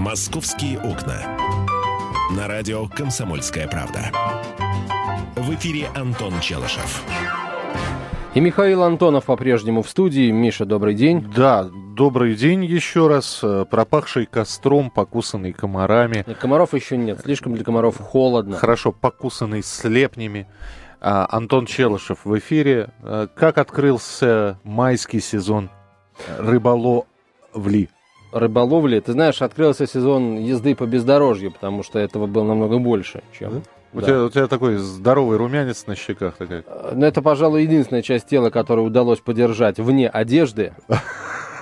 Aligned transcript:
«Московские 0.00 0.78
окна». 0.78 1.36
На 2.34 2.48
радио 2.48 2.88
«Комсомольская 2.88 3.68
правда». 3.68 4.10
В 5.36 5.54
эфире 5.56 5.88
Антон 5.94 6.40
Челышев. 6.40 7.04
И 8.32 8.40
Михаил 8.40 8.82
Антонов 8.82 9.26
по-прежнему 9.26 9.82
в 9.82 9.90
студии. 9.90 10.30
Миша, 10.30 10.64
добрый 10.64 10.94
день. 10.94 11.30
Да, 11.36 11.68
добрый 11.94 12.34
день 12.34 12.64
еще 12.64 13.08
раз. 13.08 13.44
Пропахший 13.70 14.24
костром, 14.24 14.88
покусанный 14.88 15.52
комарами. 15.52 16.24
Комаров 16.40 16.72
еще 16.72 16.96
нет, 16.96 17.20
слишком 17.22 17.54
для 17.54 17.62
комаров 17.62 17.98
холодно. 17.98 18.56
Хорошо, 18.56 18.92
покусанный 18.92 19.62
слепнями. 19.62 20.48
А, 21.02 21.28
Антон 21.30 21.66
Челышев 21.66 22.24
в 22.24 22.38
эфире. 22.38 22.88
А, 23.02 23.26
как 23.26 23.58
открылся 23.58 24.58
майский 24.64 25.20
сезон 25.20 25.68
рыболовли? 26.38 27.90
Рыболовли. 28.32 29.00
Ты 29.00 29.12
знаешь, 29.12 29.42
открылся 29.42 29.86
сезон 29.86 30.38
езды 30.38 30.74
по 30.74 30.86
бездорожью, 30.86 31.52
потому 31.52 31.82
что 31.82 31.98
этого 31.98 32.26
было 32.26 32.44
намного 32.44 32.78
больше, 32.78 33.22
чем... 33.38 33.54
Да? 33.54 33.60
У, 33.92 34.00
да. 34.00 34.06
тебя, 34.06 34.24
у 34.24 34.30
тебя 34.30 34.46
такой 34.46 34.76
здоровый 34.76 35.36
румянец 35.36 35.86
на 35.88 35.96
щеках 35.96 36.36
такая. 36.36 36.64
Ну, 36.92 37.04
это, 37.04 37.22
пожалуй, 37.22 37.62
единственная 37.62 38.02
часть 38.02 38.28
тела, 38.28 38.50
которую 38.50 38.86
удалось 38.86 39.18
подержать 39.18 39.78
вне 39.78 40.08
одежды. 40.08 40.72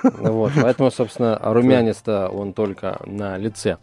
Вот, 0.05 0.53
поэтому, 0.55 0.93
собственно, 0.93 1.41
румянец-то 1.43 2.29
он 2.29 2.53
только 2.53 3.01
на 3.05 3.37
лице. 3.37 3.79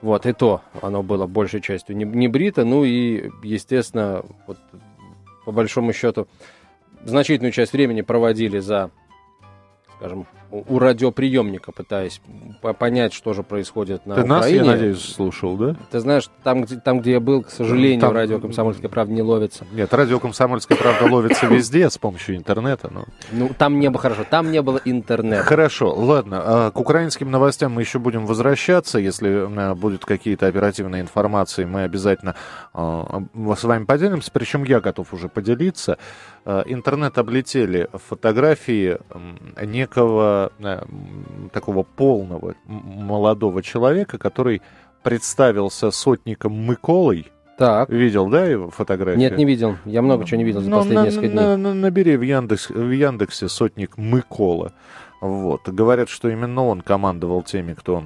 Вот, 0.00 0.24
и 0.24 0.32
то 0.32 0.60
оно 0.80 1.02
было 1.02 1.26
большей 1.26 1.60
частью 1.60 1.96
не, 1.96 2.04
не 2.04 2.28
брито. 2.28 2.64
Ну 2.64 2.84
и, 2.84 3.30
естественно, 3.42 4.24
вот, 4.46 4.58
по 5.44 5.50
большому 5.50 5.92
счету, 5.92 6.28
значительную 7.04 7.50
часть 7.50 7.72
времени 7.72 8.02
проводили 8.02 8.60
за, 8.60 8.92
скажем, 9.98 10.26
у 10.50 10.78
радиоприемника, 10.78 11.72
пытаясь 11.72 12.20
понять, 12.78 13.12
что 13.12 13.32
же 13.32 13.42
происходит 13.42 14.06
на 14.06 14.14
Ты 14.14 14.22
Украине. 14.22 14.38
нас, 14.38 14.48
я 14.50 14.64
надеюсь, 14.64 15.02
слушал, 15.02 15.56
да? 15.56 15.76
Ты 15.90 16.00
знаешь, 16.00 16.30
там, 16.44 16.62
где, 16.62 16.76
там, 16.76 17.00
где 17.00 17.12
я 17.12 17.20
был, 17.20 17.42
к 17.42 17.50
сожалению, 17.50 18.00
там... 18.00 18.12
радио 18.12 18.38
«Комсомольская 18.38 18.88
правда» 18.88 19.12
не 19.12 19.22
ловится. 19.22 19.64
Нет, 19.72 19.92
радио 19.92 20.20
«Комсомольская 20.20 20.78
правда» 20.78 21.12
ловится 21.12 21.46
везде 21.50 21.90
с 21.90 21.98
помощью 21.98 22.36
интернета. 22.36 22.90
Но... 22.92 23.04
Ну, 23.32 23.50
там 23.56 23.78
не 23.80 23.90
было 23.90 24.00
хорошо, 24.00 24.24
там 24.28 24.52
не 24.52 24.62
было 24.62 24.80
интернета. 24.84 25.42
Хорошо, 25.42 25.94
ладно. 25.94 26.42
А, 26.44 26.70
к 26.70 26.78
украинским 26.78 27.30
новостям 27.30 27.72
мы 27.72 27.82
еще 27.82 27.98
будем 27.98 28.26
возвращаться. 28.26 28.98
Если 28.98 29.74
будут 29.74 30.04
какие-то 30.04 30.46
оперативные 30.46 31.02
информации, 31.02 31.64
мы 31.64 31.82
обязательно 31.82 32.34
а, 32.72 33.22
с 33.56 33.64
вами 33.64 33.84
поделимся. 33.84 34.30
Причем 34.32 34.64
я 34.64 34.80
готов 34.80 35.12
уже 35.12 35.28
поделиться. 35.28 35.98
А, 36.48 36.62
интернет 36.64 37.18
облетели 37.18 37.88
фотографии 37.92 38.98
некого 39.60 40.52
э, 40.60 40.80
такого 41.52 41.82
полного 41.82 42.54
молодого 42.66 43.64
человека, 43.64 44.16
который 44.16 44.62
представился 45.02 45.90
сотником 45.90 46.54
Миколой. 46.54 47.26
Так. 47.58 47.90
Видел, 47.90 48.28
да, 48.28 48.44
его 48.44 48.70
фотографию? 48.70 49.18
Нет, 49.18 49.36
не 49.36 49.44
видел. 49.44 49.76
Я 49.84 50.02
много 50.02 50.24
чего 50.24 50.38
не 50.38 50.44
видел 50.44 50.60
за 50.60 50.70
ну, 50.70 50.76
последние 50.76 51.00
на, 51.00 51.06
несколько 51.06 51.28
дней. 51.28 51.36
На, 51.36 51.56
на, 51.56 51.74
набери 51.74 52.16
в, 52.16 52.22
Яндекс, 52.22 52.70
в 52.70 52.90
Яндексе 52.92 53.48
сотник 53.48 53.98
Микола. 53.98 54.72
Вот. 55.20 55.68
Говорят, 55.68 56.08
что 56.08 56.28
именно 56.28 56.64
он 56.64 56.80
командовал 56.80 57.42
теми, 57.42 57.74
кто 57.74 58.04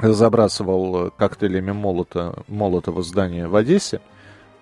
забрасывал 0.00 1.10
коктейлями 1.10 1.72
молота, 1.72 2.34
молотого 2.48 3.02
здания 3.02 3.46
в 3.46 3.56
Одессе. 3.56 4.00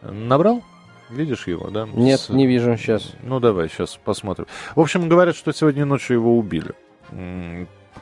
Набрал? 0.02 0.64
Видишь 1.10 1.46
его, 1.46 1.70
да? 1.70 1.86
Нет, 1.92 2.20
С... 2.20 2.28
не 2.28 2.46
вижу 2.46 2.76
сейчас. 2.76 3.12
Ну, 3.22 3.40
давай, 3.40 3.68
сейчас 3.68 3.98
посмотрим. 4.02 4.46
В 4.74 4.80
общем, 4.80 5.08
говорят, 5.08 5.36
что 5.36 5.52
сегодня 5.52 5.84
ночью 5.84 6.16
его 6.16 6.38
убили. 6.38 6.74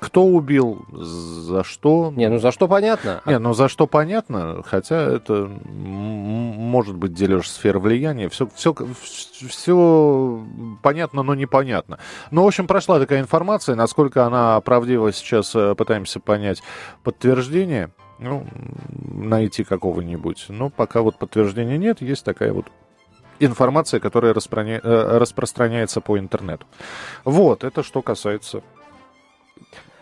Кто 0.01 0.25
убил, 0.25 0.85
за 0.91 1.63
что? 1.63 2.13
Не, 2.17 2.29
ну 2.29 2.39
за 2.39 2.51
что 2.51 2.67
понятно. 2.67 3.21
Не, 3.27 3.39
ну 3.39 3.53
за 3.53 3.69
что 3.69 3.87
понятно, 3.87 4.63
хотя 4.65 4.97
это 5.01 5.47
может 5.47 6.97
быть 6.97 7.13
дележ 7.13 7.49
сфер 7.49 7.79
влияния. 7.79 8.29
Все, 8.29 8.49
все, 8.55 8.75
все 9.49 10.45
понятно, 10.83 11.23
но 11.23 11.35
непонятно. 11.35 11.99
Ну, 12.31 12.43
в 12.43 12.47
общем, 12.47 12.67
прошла 12.67 12.99
такая 12.99 13.21
информация, 13.21 13.77
насколько 13.77 14.25
она 14.25 14.61
правдива, 14.61 15.13
сейчас 15.13 15.55
э, 15.55 15.75
пытаемся 15.77 16.19
понять 16.21 16.63
подтверждение. 17.05 17.91
Ну, 18.19 18.47
найти 18.89 19.63
какого-нибудь. 19.63 20.47
Но 20.49 20.71
пока 20.71 21.03
вот 21.03 21.19
подтверждения 21.19 21.77
нет, 21.77 22.01
есть 22.01 22.25
такая 22.25 22.53
вот 22.53 22.67
информация, 23.45 24.01
которая 24.01 24.35
распроня... 24.35 24.81
Э, 24.83 25.19
распространяется 25.19 26.01
по 26.01 26.19
интернету. 26.19 26.67
Вот, 27.25 27.65
это 27.65 27.83
что 27.83 28.03
касается 28.03 28.63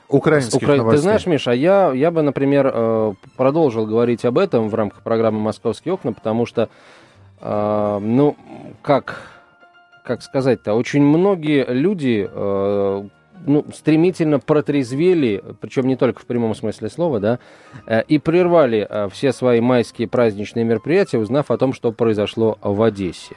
украинских 0.09 0.63
Укра... 0.63 0.77
новостей. 0.77 0.99
Ты 0.99 1.03
знаешь, 1.03 1.27
Миша, 1.27 1.53
я, 1.53 1.93
я 1.93 2.11
бы, 2.11 2.23
например, 2.23 2.71
э, 2.73 3.15
продолжил 3.37 3.87
говорить 3.87 4.25
об 4.25 4.39
этом 4.39 4.69
в 4.69 4.75
рамках 4.75 5.03
программы 5.03 5.41
«Московские 5.41 5.95
окна», 5.95 6.13
потому 6.13 6.47
что, 6.47 6.69
э, 7.41 7.99
ну, 8.01 8.37
как, 8.83 9.23
как 10.05 10.23
сказать-то, 10.23 10.75
очень 10.75 11.03
многие 11.03 11.65
люди 11.67 12.29
ну, 13.47 13.65
стремительно 13.75 14.39
протрезвели, 14.39 15.43
причем 15.61 15.87
не 15.87 15.97
только 15.97 16.21
в 16.21 16.27
прямом 16.27 16.55
смысле 16.55 16.89
слова, 16.89 17.21
да, 17.21 17.39
э, 17.87 18.03
и 18.03 18.19
прервали 18.19 18.87
э, 18.89 19.09
все 19.11 19.33
свои 19.33 19.61
майские 19.61 20.09
праздничные 20.09 20.65
мероприятия, 20.65 21.19
узнав 21.19 21.51
о 21.51 21.59
том, 21.59 21.73
что 21.73 21.93
произошло 21.93 22.59
в 22.63 22.83
Одессе. 22.83 23.37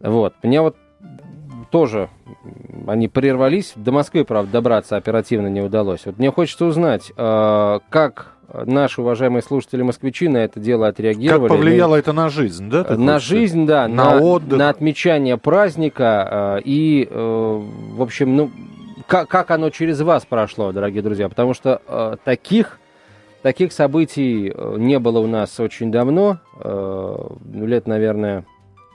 Вот. 0.00 0.34
Мне 0.42 0.60
вот 0.60 0.76
тоже 1.70 2.10
они 2.86 3.08
прервались. 3.08 3.72
До 3.76 3.92
Москвы, 3.92 4.24
правда, 4.24 4.52
добраться 4.52 4.96
оперативно 4.96 5.46
не 5.46 5.60
удалось. 5.60 6.04
Вот 6.04 6.18
мне 6.18 6.30
хочется 6.30 6.66
узнать, 6.66 7.12
э, 7.16 7.78
как 7.88 8.32
наши 8.66 9.00
уважаемые 9.00 9.40
слушатели-москвичи 9.40 10.28
на 10.28 10.38
это 10.38 10.60
дело 10.60 10.88
отреагировали. 10.88 11.48
Как 11.48 11.56
повлияло 11.56 11.92
ну, 11.92 11.96
это 11.96 12.12
на 12.12 12.28
жизнь, 12.28 12.68
да? 12.68 12.84
На 12.96 13.18
жизнь, 13.18 13.64
да. 13.64 13.88
На, 13.88 14.16
на 14.16 14.20
отдых. 14.20 14.58
На 14.58 14.68
отмечание 14.68 15.38
праздника. 15.38 16.60
И, 16.62 17.08
в 17.10 18.02
общем, 18.02 18.36
ну, 18.36 18.50
как, 19.12 19.28
как 19.28 19.50
оно 19.50 19.68
через 19.68 20.00
вас 20.00 20.24
прошло, 20.24 20.72
дорогие 20.72 21.02
друзья? 21.02 21.28
Потому 21.28 21.52
что 21.52 21.82
э, 21.86 22.16
таких, 22.24 22.78
таких 23.42 23.74
событий 23.74 24.50
э, 24.50 24.76
не 24.78 24.98
было 24.98 25.18
у 25.18 25.26
нас 25.26 25.60
очень 25.60 25.92
давно. 25.92 26.38
Э, 26.58 27.28
лет, 27.52 27.86
наверное, 27.86 28.46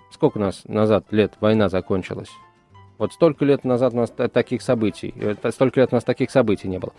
сколько 0.10 0.40
у 0.40 0.42
нас 0.42 0.64
назад 0.66 1.06
лет 1.12 1.34
война 1.40 1.70
закончилась? 1.70 2.30
Вот 2.98 3.14
столько 3.14 3.46
лет 3.46 3.64
назад 3.64 3.94
у 3.94 3.98
нас 3.98 4.10
таких 4.10 4.64
событий, 4.64 5.14
э, 5.18 5.36
столько 5.52 5.82
лет 5.82 5.90
у 5.92 5.96
нас 5.96 6.04
таких 6.04 6.32
событий 6.32 6.68
не 6.68 6.80
было. 6.80 6.94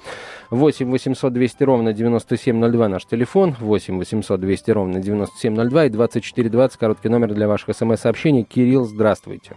8 0.50 0.88
800 0.88 1.32
200 1.32 1.62
ровно 1.64 1.92
9702 1.92 2.88
наш 2.88 3.04
телефон, 3.04 3.56
8 3.58 3.98
800 3.98 4.40
200 4.40 4.70
ровно 4.70 5.00
9702 5.00 5.86
и 5.86 5.88
2420 5.88 6.78
короткий 6.78 7.08
номер 7.08 7.34
для 7.34 7.48
ваших 7.48 7.74
смс-сообщений. 7.74 8.44
Кирилл, 8.44 8.84
здравствуйте. 8.84 9.56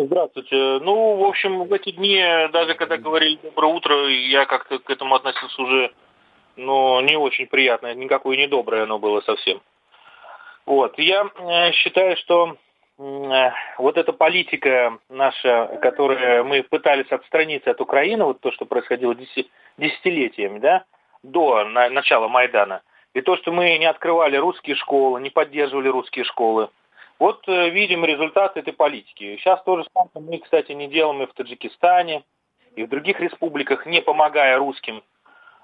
Здравствуйте. 0.00 0.54
Ну, 0.54 1.16
в 1.16 1.24
общем, 1.24 1.64
в 1.64 1.72
эти 1.72 1.90
дни, 1.90 2.22
даже 2.52 2.74
когда 2.74 2.96
говорили 2.98 3.40
«доброе 3.42 3.74
утро», 3.74 4.06
я 4.06 4.46
как-то 4.46 4.78
к 4.78 4.88
этому 4.90 5.16
относился 5.16 5.60
уже, 5.60 5.92
ну, 6.54 7.00
не 7.00 7.16
очень 7.16 7.48
приятно, 7.48 7.92
никакое 7.96 8.36
не 8.36 8.46
доброе 8.46 8.84
оно 8.84 9.00
было 9.00 9.22
совсем. 9.22 9.60
Вот. 10.66 10.96
Я 11.00 11.28
э, 11.34 11.72
считаю, 11.72 12.16
что 12.16 12.56
э, 12.96 13.50
вот 13.78 13.98
эта 13.98 14.12
политика 14.12 14.96
наша, 15.08 15.80
которая 15.82 16.44
мы 16.44 16.62
пытались 16.62 17.10
отстраниться 17.10 17.72
от 17.72 17.80
Украины, 17.80 18.22
вот 18.22 18.38
то, 18.38 18.52
что 18.52 18.66
происходило 18.66 19.16
десятилетиями, 19.78 20.60
да, 20.60 20.84
до 21.24 21.64
начала 21.64 22.28
Майдана, 22.28 22.82
и 23.14 23.20
то, 23.20 23.36
что 23.36 23.50
мы 23.50 23.76
не 23.78 23.86
открывали 23.86 24.36
русские 24.36 24.76
школы, 24.76 25.20
не 25.20 25.30
поддерживали 25.30 25.88
русские 25.88 26.24
школы, 26.24 26.68
вот 27.18 27.42
э, 27.48 27.70
видим 27.70 28.04
результат 28.04 28.56
этой 28.56 28.72
политики. 28.72 29.36
Сейчас 29.36 29.62
тоже 29.64 29.84
самое 29.92 30.30
мы, 30.30 30.38
кстати, 30.38 30.72
не 30.72 30.88
делаем 30.88 31.22
и 31.22 31.26
в 31.26 31.32
Таджикистане, 31.34 32.22
и 32.76 32.84
в 32.84 32.88
других 32.88 33.20
республиках, 33.20 33.86
не 33.86 34.00
помогая 34.00 34.58
русским. 34.58 35.02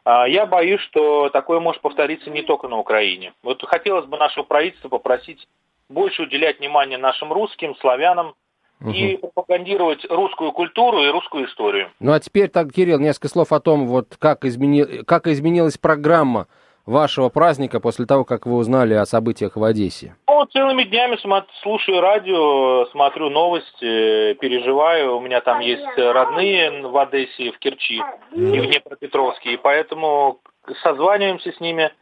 А 0.04 0.26
я 0.26 0.46
боюсь, 0.46 0.80
что 0.80 1.30
такое 1.30 1.60
может 1.60 1.80
повториться 1.80 2.30
не 2.30 2.42
только 2.42 2.68
на 2.68 2.78
Украине. 2.78 3.32
Вот 3.42 3.62
хотелось 3.64 4.06
бы 4.06 4.18
нашего 4.18 4.44
правительства 4.44 4.88
попросить 4.88 5.48
больше 5.88 6.22
уделять 6.22 6.58
внимание 6.58 6.98
нашим 6.98 7.32
русским, 7.32 7.74
славянам, 7.76 8.34
угу. 8.80 8.90
и 8.90 9.16
пропагандировать 9.16 10.04
русскую 10.10 10.52
культуру 10.52 11.02
и 11.02 11.10
русскую 11.10 11.46
историю. 11.46 11.90
Ну 12.00 12.12
а 12.12 12.20
теперь 12.20 12.48
так, 12.48 12.72
Кирилл, 12.72 12.98
несколько 12.98 13.28
слов 13.28 13.52
о 13.52 13.60
том, 13.60 13.86
вот 13.86 14.16
как, 14.18 14.44
измени... 14.44 15.02
как 15.04 15.26
изменилась 15.26 15.78
программа 15.78 16.46
вашего 16.86 17.28
праздника 17.28 17.81
после 17.81 18.06
того, 18.06 18.25
как 18.25 18.46
вы 18.46 18.56
узнали 18.56 18.94
о 18.94 19.06
событиях 19.06 19.56
в 19.56 19.64
Одессе? 19.64 20.16
Ну, 20.28 20.44
целыми 20.46 20.84
днями 20.84 21.16
слушаю 21.62 22.00
радио, 22.00 22.86
смотрю 22.86 23.31
новости, 23.31 24.34
переживаю. 24.34 25.16
У 25.16 25.20
меня 25.20 25.40
там 25.40 25.60
есть 25.60 25.86
родные 25.96 26.82
в 26.82 26.96
Одессе, 26.96 27.52
в 27.52 27.58
Керчи 27.58 28.02
и 28.32 28.60
в 28.60 28.66
Днепропетровске, 28.66 29.54
и 29.54 29.56
поэтому 29.56 30.40
созваниваемся 30.82 31.52
с 31.52 31.60
ними. 31.60 31.92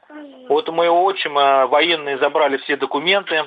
Вот 0.49 0.69
у 0.69 0.73
моего 0.73 1.05
отчима 1.05 1.67
военные 1.67 2.19
забрали 2.19 2.57
все 2.59 2.77
документы, 2.77 3.45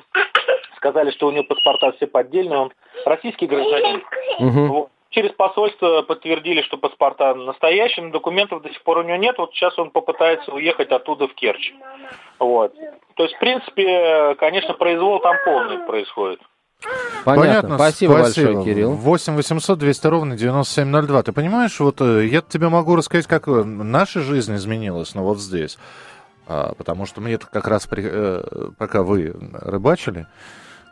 сказали, 0.78 1.12
что 1.12 1.28
у 1.28 1.32
него 1.32 1.44
паспорта 1.44 1.92
все 1.94 2.08
поддельные, 2.08 2.60
он 2.60 2.74
российский 3.06 3.48
гражданин. 3.48 4.04
Угу. 4.40 4.66
Вот. 4.74 4.90
Через 5.16 5.32
посольство 5.32 6.04
подтвердили, 6.04 6.62
что 6.62 6.78
паспорта 6.78 7.34
настоящие, 7.34 8.06
но 8.06 8.12
документов 8.12 8.62
до 8.62 8.70
сих 8.70 8.84
пор 8.84 9.00
у 9.00 9.04
него 9.04 9.16
нет. 9.16 9.38
Вот 9.38 9.54
сейчас 9.54 9.78
он 9.80 9.90
попытается 9.90 10.52
уехать 10.52 10.92
оттуда 10.92 11.28
в 11.28 11.34
Керчь. 11.34 11.74
Вот. 12.38 12.74
То 13.16 13.24
есть, 13.24 13.36
в 13.36 13.40
принципе, 13.40 14.36
конечно, 14.36 14.74
произвол 14.74 15.20
там 15.20 15.36
полный 15.46 15.80
происходит. 15.80 16.42
Понятно. 17.24 17.42
Понятно. 17.42 17.76
Спасибо, 17.78 18.12
Спасибо 18.20 18.48
большое, 18.52 18.66
Кирилл. 18.66 18.92
8 18.92 19.36
800 19.36 19.80
200 19.80 20.08
ровно 20.08 20.38
9702. 20.38 21.24
Ты 21.24 21.32
понимаешь, 21.32 21.80
вот 21.80 22.02
э, 22.02 22.28
я 22.28 22.42
тебе 22.42 22.70
могу 22.70 22.96
рассказать, 22.96 23.26
как 23.26 23.48
э, 23.48 23.64
наша 23.64 24.20
жизнь 24.20 24.54
изменилась, 24.56 25.16
но 25.16 25.24
вот 25.24 25.40
здесь. 25.40 25.80
А, 26.48 26.74
потому 26.76 27.08
что 27.08 27.22
мне 27.22 27.40
как 27.40 27.68
раз, 27.68 27.88
при, 27.88 28.04
э, 28.06 28.70
пока 28.78 29.02
вы 29.02 29.34
рыбачили, 29.54 30.28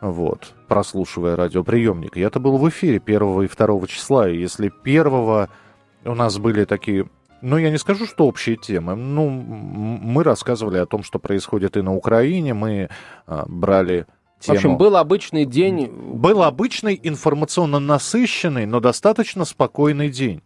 вот, 0.03 0.53
прослушивая 0.67 1.37
радиоприемник, 1.37 2.17
я-то 2.17 2.41
был 2.41 2.57
в 2.57 2.67
эфире 2.67 3.01
1 3.03 3.43
и 3.43 3.47
2 3.47 3.87
числа, 3.87 4.29
и 4.29 4.37
если 4.37 4.69
1 4.83 5.47
у 6.05 6.15
нас 6.15 6.37
были 6.37 6.65
такие 6.65 7.07
ну, 7.39 7.57
я 7.57 7.71
не 7.71 7.77
скажу, 7.77 8.05
что 8.05 8.25
общие 8.25 8.55
темы. 8.55 8.95
Ну, 8.95 9.29
мы 9.29 10.23
рассказывали 10.23 10.77
о 10.77 10.85
том, 10.85 11.03
что 11.03 11.19
происходит 11.19 11.75
и 11.75 11.81
на 11.81 11.93
Украине. 11.93 12.53
Мы 12.53 12.89
а, 13.27 13.43
брали 13.47 14.05
тему. 14.39 14.55
В 14.55 14.59
общем, 14.59 14.77
был 14.77 14.95
обычный 14.95 15.45
день. 15.45 15.87
Был 15.87 16.41
обычный 16.41 16.97
информационно 17.03 17.79
насыщенный, 17.79 18.65
но 18.65 18.79
достаточно 18.79 19.43
спокойный 19.43 20.09
день. 20.09 20.41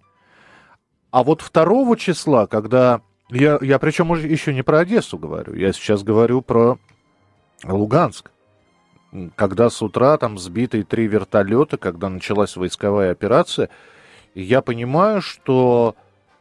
А 1.12 1.24
вот 1.24 1.48
2 1.54 1.96
числа, 1.98 2.48
когда... 2.48 3.02
Я, 3.30 3.60
я 3.62 3.78
причем 3.78 4.10
уже 4.10 4.28
еще 4.28 4.52
не 4.52 4.64
про 4.64 4.80
Одессу 4.80 5.20
говорю, 5.20 5.54
я 5.54 5.74
сейчас 5.74 6.02
говорю 6.02 6.42
про 6.42 6.80
Луганск. 7.64 8.32
Когда 9.36 9.70
с 9.70 9.82
утра 9.82 10.18
там 10.18 10.38
сбиты 10.38 10.84
три 10.84 11.08
вертолета, 11.08 11.78
когда 11.78 12.10
началась 12.10 12.56
войсковая 12.56 13.12
операция, 13.12 13.70
я 14.36 14.62
понимаю, 14.62 15.22
что, 15.22 15.96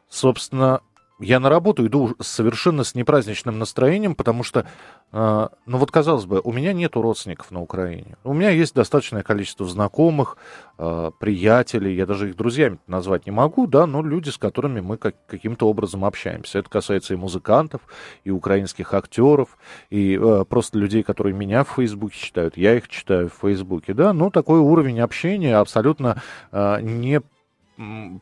собственно, 0.09 0.81
я 1.19 1.41
на 1.41 1.49
работу 1.49 1.87
иду 1.87 2.15
совершенно 2.21 2.85
с 2.85 2.95
непраздничным 2.95 3.59
настроением, 3.59 4.15
потому 4.15 4.43
что, 4.43 4.67
э, 5.13 5.49
ну 5.67 5.79
вот 5.79 5.91
казалось 5.91 6.27
бы, 6.27 6.41
у 6.45 6.53
меня 6.53 6.73
нету 6.73 7.01
родственников 7.01 7.51
на 7.51 7.63
Украине. 7.63 8.17
У 8.23 8.35
меня 8.35 8.51
есть 8.51 8.75
достаточное 8.75 9.23
количество 9.23 9.67
знакомых, 9.67 10.37
э, 10.79 11.11
приятелей, 11.19 11.95
я 11.95 12.05
даже 12.05 12.29
их 12.29 12.37
друзьями 12.37 12.79
назвать 12.87 13.27
не 13.27 13.33
могу, 13.33 13.67
да, 13.67 13.87
но 13.87 14.03
люди, 14.03 14.29
с 14.29 14.37
которыми 14.37 14.81
мы 14.81 14.99
как, 14.99 15.15
каким-то 15.27 15.69
образом 15.69 16.05
общаемся. 16.05 16.59
Это 16.59 16.69
касается 16.69 17.15
и 17.15 17.17
музыкантов, 17.17 17.81
и 18.25 18.31
украинских 18.31 18.93
актеров, 18.93 19.57
и 19.89 20.19
э, 20.21 20.45
просто 20.47 20.79
людей, 20.79 21.03
которые 21.03 21.35
меня 21.35 21.65
в 21.65 21.71
Фейсбуке 21.77 22.19
читают, 22.19 22.57
я 22.59 22.77
их 22.77 22.89
читаю 22.89 23.31
в 23.31 23.41
Фейсбуке, 23.41 23.95
да, 23.95 24.13
ну 24.13 24.31
такой 24.31 24.59
уровень 24.59 25.01
общения 25.01 25.57
абсолютно 25.57 26.21
э, 26.53 26.81
не 26.83 27.23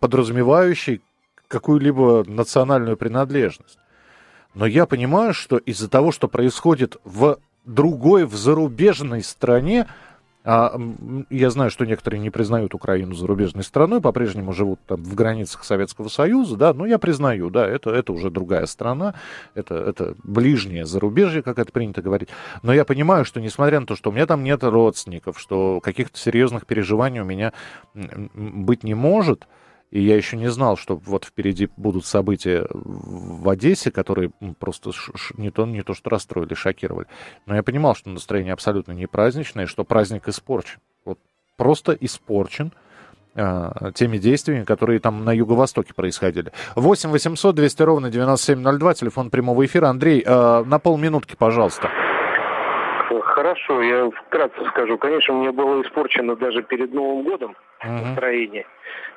подразумевающий 0.01 1.01
какую-либо 1.55 2.25
национальную 2.27 2.97
принадлежность. 2.97 3.79
Но 4.55 4.67
я 4.67 4.87
понимаю, 4.87 5.35
что 5.35 5.57
из-за 5.57 5.89
того, 5.89 6.13
что 6.13 6.29
происходит 6.29 6.97
в 7.05 7.39
другой, 7.65 8.25
в 8.25 8.35
зарубежной 8.35 9.23
стране, 9.23 9.87
а, 10.47 10.79
я 11.31 11.49
знаю, 11.51 11.71
что 11.71 11.87
некоторые 11.87 12.21
не 12.21 12.29
признают 12.29 12.75
Украину 12.75 13.15
зарубежной 13.15 13.65
страной, 13.65 14.03
по-прежнему 14.03 14.53
живут 14.53 14.79
там 14.87 15.03
в 15.03 15.15
границах 15.15 15.65
Советского 15.65 16.09
Союза, 16.09 16.57
да, 16.57 16.75
но 16.75 16.85
я 16.87 16.99
признаю, 16.99 17.49
да, 17.51 17.67
это, 17.67 17.91
это 17.91 18.13
уже 18.13 18.31
другая 18.31 18.67
страна, 18.67 19.15
это, 19.55 19.75
это 19.75 20.15
ближнее 20.23 20.85
зарубежье, 20.85 21.43
как 21.43 21.59
это 21.59 21.73
принято 21.73 22.03
говорить. 22.03 22.29
Но 22.63 22.75
я 22.75 22.85
понимаю, 22.85 23.25
что 23.25 23.41
несмотря 23.41 23.81
на 23.81 23.87
то, 23.87 23.97
что 23.97 24.11
у 24.11 24.13
меня 24.13 24.27
там 24.27 24.45
нет 24.45 24.63
родственников, 24.63 25.41
что 25.41 25.81
каких-то 25.81 26.19
серьезных 26.19 26.67
переживаний 26.67 27.21
у 27.21 27.25
меня 27.25 27.53
быть 27.95 28.85
не 28.85 28.95
может, 28.95 29.47
и 29.95 30.01
я 30.01 30.17
еще 30.17 30.37
не 30.37 30.49
знал, 30.49 30.77
что 30.77 30.97
вот 30.97 31.25
впереди 31.25 31.69
будут 31.77 32.05
события 32.05 32.67
в 32.69 33.49
Одессе, 33.49 33.93
которые 33.93 34.33
просто 34.59 34.91
не 35.37 35.53
то, 35.53 35.67
не 35.67 35.83
то 35.83 35.95
что 35.95 36.11
расстроили, 36.11 36.55
шокировали. 36.55 37.07
Но 37.47 37.55
я 37.55 37.63
понимал, 37.63 37.95
что 37.95 38.11
настроение 38.11 38.55
абсолютно 38.55 38.91
не 38.91 39.07
праздничное, 39.07 39.67
что 39.67 39.85
праздник 39.85 40.27
испорчен. 40.27 40.81
Вот 41.05 41.21
просто 41.57 41.97
испорчен 42.01 42.73
э, 43.37 43.71
теми 43.95 44.19
действиями, 44.19 44.65
которые 44.65 44.99
там 44.99 45.25
на 45.25 45.33
юго-востоке 45.33 45.95
происходили. 45.95 46.51
8 46.75 47.11
800 47.11 47.55
200 47.55 47.83
ровно 47.85 48.11
9702, 48.11 48.95
телефон 48.95 49.31
прямого 49.31 49.65
эфира. 49.65 49.87
Андрей, 49.87 50.25
э, 50.27 50.65
на 50.65 50.81
полминутки, 50.81 51.37
пожалуйста. 51.39 51.89
Хорошо, 53.23 53.81
я 53.81 54.11
вкратце 54.11 54.65
скажу. 54.71 54.99
Конечно, 54.99 55.35
меня 55.35 55.53
было 55.53 55.81
испорчено 55.83 56.35
даже 56.35 56.65
перед 56.65 56.93
Новым 56.93 57.23
годом 57.23 57.55
uh-huh. 57.87 58.07
настроение. 58.07 58.67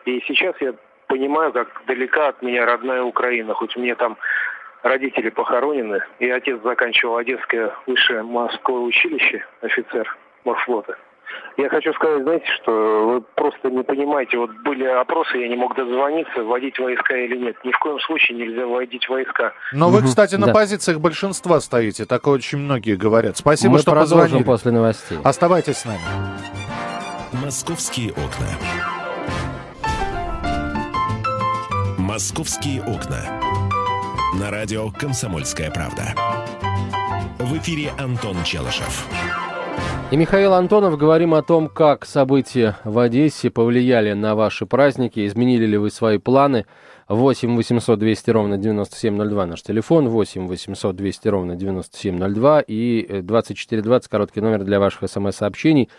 И 0.06 0.22
сейчас 0.28 0.56
я 0.62 0.74
понимаю, 1.08 1.54
как 1.54 1.68
далека 1.88 2.30
от 2.30 2.42
меня 2.42 2.66
родная 2.66 3.04
Украина, 3.04 3.54
хоть 3.54 3.76
мне 3.76 3.96
там 3.96 4.18
родители 4.84 5.30
похоронены, 5.30 6.02
и 6.20 6.30
отец 6.30 6.62
заканчивал 6.64 7.18
Одесское 7.18 7.74
высшее 7.86 8.24
морское 8.24 8.78
училище, 8.78 9.44
офицер 9.62 10.16
морфлота. 10.46 10.98
Я 11.58 11.70
хочу 11.70 11.92
сказать, 11.94 12.24
знаете, 12.24 12.46
что 12.62 13.08
вы 13.08 13.22
просто 13.22 13.70
не 13.70 13.84
понимаете, 13.84 14.38
вот 14.38 14.52
были 14.64 14.86
опросы, 14.86 15.38
я 15.38 15.48
не 15.48 15.56
мог 15.56 15.76
дозвониться, 15.76 16.44
вводить 16.44 16.78
войска 16.78 17.18
или 17.18 17.36
нет. 17.36 17.58
Ни 17.64 17.72
в 17.72 17.80
коем 17.80 18.00
случае 18.00 18.38
нельзя 18.38 18.66
вводить 18.66 19.10
войска. 19.10 19.54
Но 19.74 19.90
вы, 19.90 20.04
кстати, 20.04 20.36
на 20.36 20.48
да. 20.48 20.54
позициях 20.54 21.00
большинства 21.00 21.60
стоите, 21.60 22.06
так 22.06 22.28
очень 22.28 22.60
многие 22.60 22.96
говорят. 22.96 23.38
Спасибо, 23.38 23.74
Мы 23.74 23.80
что 23.80 23.92
позвонили. 23.92 24.44
после 24.44 24.72
новостей. 24.72 25.18
Оставайтесь 25.24 25.78
с 25.78 25.86
нами. 25.86 26.67
Московские 27.34 28.12
окна. 28.12 28.48
Московские 31.98 32.82
окна. 32.82 33.20
На 34.40 34.50
радио 34.50 34.90
«Комсомольская 34.92 35.70
правда». 35.70 36.16
В 37.40 37.58
эфире 37.58 37.92
Антон 38.00 38.38
Челышев. 38.46 39.08
И 40.10 40.16
Михаил 40.16 40.54
Антонов 40.54 40.98
говорим 40.98 41.34
о 41.34 41.42
том, 41.42 41.68
как 41.68 42.06
события 42.06 42.78
в 42.86 42.98
Одессе 42.98 43.50
повлияли 43.50 44.14
на 44.14 44.34
ваши 44.36 44.66
праздники, 44.66 45.28
изменили 45.28 45.66
ли 45.66 45.78
вы 45.78 45.92
свои 45.92 46.20
планы. 46.20 46.66
8 47.10 47.58
800 47.58 48.00
200 48.00 48.30
ровно 48.30 48.58
9702 48.58 49.46
наш 49.46 49.62
телефон, 49.64 50.08
8 50.08 50.48
800 50.48 50.96
200 50.96 51.28
ровно 51.28 51.56
9702 51.58 52.62
и 52.62 53.22
2420 53.22 54.10
короткий 54.10 54.40
номер 54.40 54.64
для 54.64 54.80
ваших 54.80 55.10
смс-сообщений. 55.10 55.90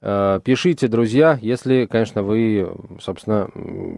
Э, 0.00 0.40
пишите, 0.44 0.88
друзья, 0.88 1.38
если, 1.40 1.86
конечно, 1.86 2.22
вы, 2.22 2.70
собственно, 3.00 3.50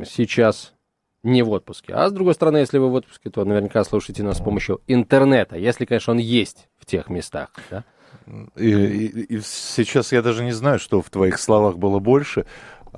сейчас 0.07 0.75
не 1.23 1.43
в 1.43 1.51
отпуске. 1.51 1.95
А 1.95 2.09
с 2.09 2.13
другой 2.13 2.35
стороны, 2.35 2.59
если 2.59 2.79
вы 2.79 2.91
в 2.91 2.95
отпуске, 2.95 3.31
то 3.31 3.45
наверняка 3.45 3.83
слушаете 3.85 4.23
нас 4.23 4.39
с 4.39 4.41
помощью 4.41 4.81
интернета, 4.87 5.57
если, 5.57 5.85
конечно, 5.85 6.13
он 6.13 6.19
есть 6.19 6.69
в 6.79 6.87
тех 6.87 7.11
местах. 7.11 7.51
Да? 7.71 7.85
И, 8.57 8.71
и, 8.71 9.37
и 9.37 9.41
сейчас 9.41 10.13
я 10.13 10.23
даже 10.23 10.45
не 10.45 10.53
знаю, 10.53 10.79
что 10.79 11.01
в 11.03 11.11
твоих 11.11 11.39
словах 11.39 11.79
было 11.79 11.99
больше 11.99 12.47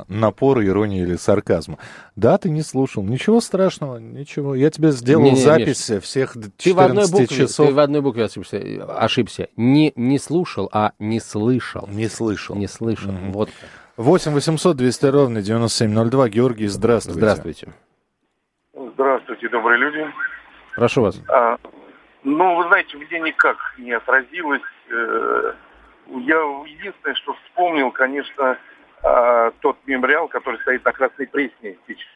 напора, 0.09 0.64
иронии 0.64 1.02
или 1.02 1.16
сарказма. 1.16 1.78
Да, 2.16 2.38
ты 2.38 2.50
не 2.50 2.62
слушал. 2.62 3.02
Ничего 3.02 3.40
страшного, 3.40 3.99
ничего. 3.99 4.54
Я 4.54 4.71
тебе 4.71 4.90
сделал 4.90 5.23
не, 5.23 5.30
не, 5.33 5.37
запись 5.37 5.88
Миш, 5.90 6.02
всех 6.02 6.35
14 6.35 6.57
ты 6.59 6.75
в 6.75 6.80
одной 6.80 7.11
букве, 7.11 7.26
часов. 7.26 7.69
Ты 7.69 7.75
в 7.75 7.78
одной 7.78 8.00
букве 8.00 8.25
ошибся. 8.25 8.59
ошибся. 8.97 9.49
Не, 9.57 9.92
не 9.97 10.19
слушал, 10.19 10.69
а 10.73 10.92
не 10.99 11.21
слышал. 11.21 11.88
Не 11.88 12.09
слышал. 12.09 12.57
Не 12.57 12.66
слышал. 12.66 13.11
Mm-hmm. 13.11 13.33
Вот. 13.33 13.50
8 13.97 14.33
800 14.33 14.76
200 14.76 15.07
ровно 15.07 15.42
9702. 15.42 16.28
Георгий, 16.28 16.66
здравствуйте. 16.69 17.19
Здравствуйте. 17.19 17.73
Здравствуйте, 18.95 19.49
добрые 19.49 19.78
люди. 19.78 20.07
Прошу 20.75 21.02
вас. 21.02 21.21
А, 21.28 21.59
ну, 22.23 22.57
вы 22.57 22.64
знаете, 22.69 22.97
мне 22.97 23.21
никак 23.21 23.57
не 23.78 23.92
отразилось. 23.92 24.62
Э, 24.90 25.52
я 26.07 26.37
единственное, 26.66 27.14
что 27.14 27.35
вспомнил, 27.45 27.90
конечно, 27.90 28.59
а, 29.02 29.50
тот 29.61 29.78
мемориал, 29.87 30.28
который 30.28 30.61
стоит 30.61 30.85
на 30.85 30.92
Красной 30.92 31.26
Пресне 31.26 31.76
сейчас. 31.87 32.09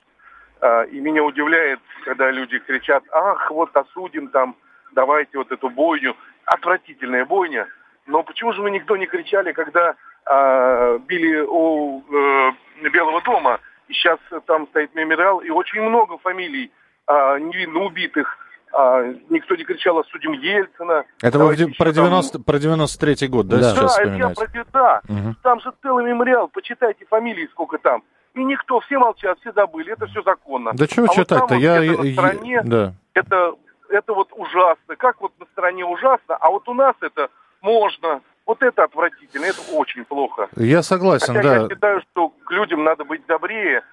А, 0.61 0.83
и 0.83 1.01
меня 1.01 1.23
удивляет, 1.23 1.81
когда 2.05 2.31
люди 2.31 2.59
кричат, 2.59 3.05
ах, 3.11 3.51
вот 3.51 3.75
осудим 3.77 4.29
там, 4.29 4.57
давайте 4.93 5.39
вот 5.39 5.51
эту 5.51 5.71
бойню. 5.71 6.17
Отвратительная 6.45 7.25
бойня. 7.25 7.67
Но 8.07 8.23
почему 8.23 8.53
же 8.53 8.61
мы 8.61 8.71
никто 8.71 8.97
не 8.97 9.07
кричали, 9.07 9.53
когда 9.53 9.95
а, 10.27 10.99
били 10.99 11.41
у 11.41 12.03
э, 12.03 12.53
Белого 12.91 13.23
дома? 13.23 13.61
И 13.89 13.95
сейчас 13.95 14.19
там 14.47 14.67
стоит 14.69 14.95
мемориал, 14.95 15.41
и 15.41 15.51
очень 15.51 15.83
много 15.83 16.19
фамилий 16.19 16.71
а, 17.07 17.39
невинно 17.39 17.81
убитых 17.81 18.39
а, 18.75 19.05
никто 19.31 19.55
не 19.55 19.65
кричал 19.65 19.99
«Осудим 20.01 20.33
Ельцина». 20.33 21.05
Это 21.23 21.39
вы 21.39 21.55
про, 21.79 21.93
90, 21.93 22.33
там... 22.33 22.43
про 22.43 22.59
93-й 22.59 23.29
год, 23.29 23.47
да, 23.47 23.59
да. 23.59 23.71
сейчас 23.71 23.97
да? 23.97 24.15
Я 24.15 24.29
про, 24.31 24.65
да, 24.73 25.01
угу. 25.09 25.35
там 25.43 25.61
же 25.61 25.73
целый 25.81 26.05
мемориал, 26.05 26.49
почитайте 26.49 27.07
фамилии 27.07 27.49
сколько 27.53 27.79
там. 27.79 28.03
И 28.35 28.43
никто, 28.43 28.81
все 28.81 28.99
молчат, 28.99 29.39
все 29.41 29.53
забыли, 29.53 29.93
это 29.93 30.07
все 30.07 30.23
законно. 30.23 30.73
Да 30.75 30.89
чего 30.89 31.07
а 31.07 31.15
читать-то? 31.15 31.55
Вот 31.55 31.63
я, 31.63 31.79
я, 31.79 31.93
на 31.93 32.13
стороне, 32.13 32.63
да. 32.65 32.95
это, 33.15 33.55
это 33.91 34.13
вот 34.13 34.31
ужасно. 34.33 34.97
Как 34.97 35.21
вот 35.21 35.33
на 35.39 35.47
стороне 35.47 35.85
ужасно, 35.85 36.35
а 36.35 36.51
вот 36.51 36.69
у 36.69 36.75
нас 36.75 36.97
это 37.01 37.29
можно. 37.61 38.23
Вот 38.45 38.61
это 38.63 38.85
отвратительно, 38.85 39.45
это 39.45 39.61
очень 39.73 40.05
плохо. 40.05 40.49
Я 40.57 40.83
согласен, 40.83 41.33
Хотя 41.33 41.43
да. 41.43 41.57
я 41.63 41.69
считаю, 41.69 42.03
что 42.11 42.29
к 42.29 42.51
людям 42.51 42.83
надо 42.83 43.05
быть 43.05 43.25
добрее. 43.27 43.85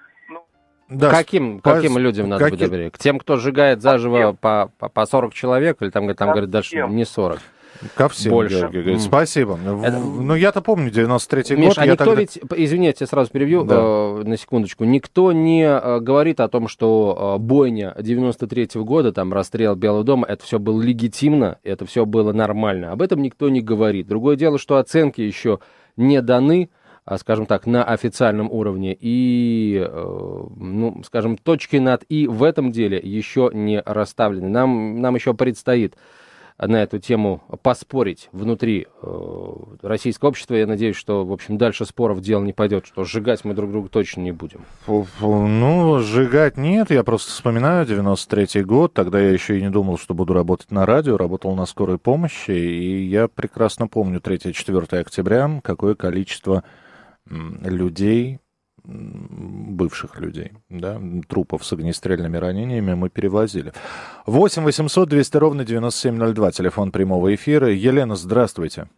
Да, 0.92 1.10
каким, 1.10 1.60
по, 1.60 1.74
каким 1.74 1.98
людям 1.98 2.28
надо 2.28 2.44
каким... 2.44 2.58
быть 2.58 2.68
добрее? 2.68 2.90
К 2.90 2.98
тем, 2.98 3.18
кто 3.18 3.36
сжигает 3.36 3.82
заживо 3.82 4.36
по, 4.38 4.70
по, 4.78 4.88
по 4.88 5.06
40 5.06 5.34
человек, 5.34 5.82
или 5.82 5.90
там, 5.90 6.12
там 6.14 6.30
говорят, 6.30 6.50
дальше 6.50 6.86
не 6.88 7.04
40? 7.04 7.40
Ко 7.94 8.08
всем, 8.08 8.32
Больше. 8.32 8.60
Георгий 8.60 8.82
говорит. 8.82 9.00
Спасибо. 9.00 9.58
Это... 9.82 9.98
Ну, 9.98 10.34
я-то 10.34 10.60
помню 10.62 10.90
93-й 10.90 11.56
Миш, 11.56 11.68
год. 11.70 11.78
а 11.78 11.86
никто 11.86 12.04
тогда... 12.04 12.20
ведь, 12.20 12.38
извините, 12.54 12.98
я 13.00 13.06
сразу 13.06 13.30
перебью 13.30 13.64
да. 13.64 13.76
э, 13.76 14.22
на 14.24 14.36
секундочку, 14.36 14.84
никто 14.84 15.32
не 15.32 15.64
э, 15.64 16.00
говорит 16.00 16.40
о 16.40 16.48
том, 16.48 16.68
что 16.68 17.36
э, 17.36 17.42
бойня 17.42 17.94
93-го 17.98 18.84
года, 18.84 19.12
там, 19.12 19.32
расстрел 19.32 19.74
Белого 19.74 20.04
дома, 20.04 20.26
это 20.28 20.44
все 20.44 20.58
было 20.58 20.80
легитимно, 20.80 21.58
это 21.64 21.84
все 21.84 22.06
было 22.06 22.32
нормально. 22.32 22.92
Об 22.92 23.02
этом 23.02 23.20
никто 23.20 23.48
не 23.48 23.60
говорит. 23.60 24.06
Другое 24.06 24.36
дело, 24.36 24.58
что 24.58 24.76
оценки 24.76 25.20
еще 25.20 25.58
не 25.96 26.22
даны, 26.22 26.70
скажем 27.16 27.46
так, 27.46 27.66
на 27.66 27.84
официальном 27.84 28.50
уровне. 28.50 28.96
И, 28.98 29.84
э, 29.84 30.44
ну, 30.56 31.02
скажем, 31.04 31.36
точки 31.36 31.76
над 31.76 32.04
«и» 32.08 32.26
в 32.26 32.42
этом 32.42 32.72
деле 32.72 33.00
еще 33.02 33.50
не 33.52 33.80
расставлены. 33.84 34.48
Нам, 34.48 35.00
нам 35.00 35.14
еще 35.14 35.34
предстоит 35.34 35.96
на 36.58 36.82
эту 36.82 36.98
тему 36.98 37.42
поспорить 37.62 38.28
внутри 38.32 38.86
э, 39.02 39.52
российского 39.82 40.28
общества. 40.28 40.54
Я 40.54 40.66
надеюсь, 40.66 40.96
что, 40.96 41.24
в 41.24 41.32
общем, 41.32 41.58
дальше 41.58 41.84
споров 41.84 42.20
дело 42.20 42.44
не 42.44 42.52
пойдет, 42.52 42.86
что 42.86 43.04
сжигать 43.04 43.44
мы 43.44 43.54
друг 43.54 43.72
друга 43.72 43.88
точно 43.88 44.20
не 44.20 44.32
будем. 44.32 44.64
Ну, 44.86 45.98
сжигать 46.00 46.56
нет. 46.56 46.90
Я 46.90 47.02
просто 47.02 47.32
вспоминаю 47.32 47.86
93-й 47.86 48.62
год. 48.62 48.94
Тогда 48.94 49.20
я 49.20 49.30
еще 49.30 49.58
и 49.58 49.62
не 49.62 49.70
думал, 49.70 49.98
что 49.98 50.14
буду 50.14 50.34
работать 50.34 50.70
на 50.70 50.86
радио. 50.86 51.16
Работал 51.16 51.54
на 51.56 51.66
скорой 51.66 51.98
помощи. 51.98 52.52
И 52.52 53.06
я 53.06 53.28
прекрасно 53.28 53.88
помню 53.88 54.20
3-4 54.20 54.98
октября, 54.98 55.60
какое 55.64 55.94
количество 55.94 56.62
людей 57.28 58.38
бывших 58.84 60.18
людей, 60.18 60.52
да, 60.68 61.00
трупов 61.28 61.64
с 61.64 61.72
огнестрельными 61.72 62.36
ранениями 62.36 62.94
мы 62.94 63.10
перевозили. 63.10 63.72
8 64.26 64.64
800 64.64 65.08
200 65.08 65.36
ровно 65.36 65.64
9702, 65.64 66.50
телефон 66.52 66.90
прямого 66.90 67.34
эфира. 67.34 67.70
Елена, 67.70 68.16
здравствуйте. 68.16 68.88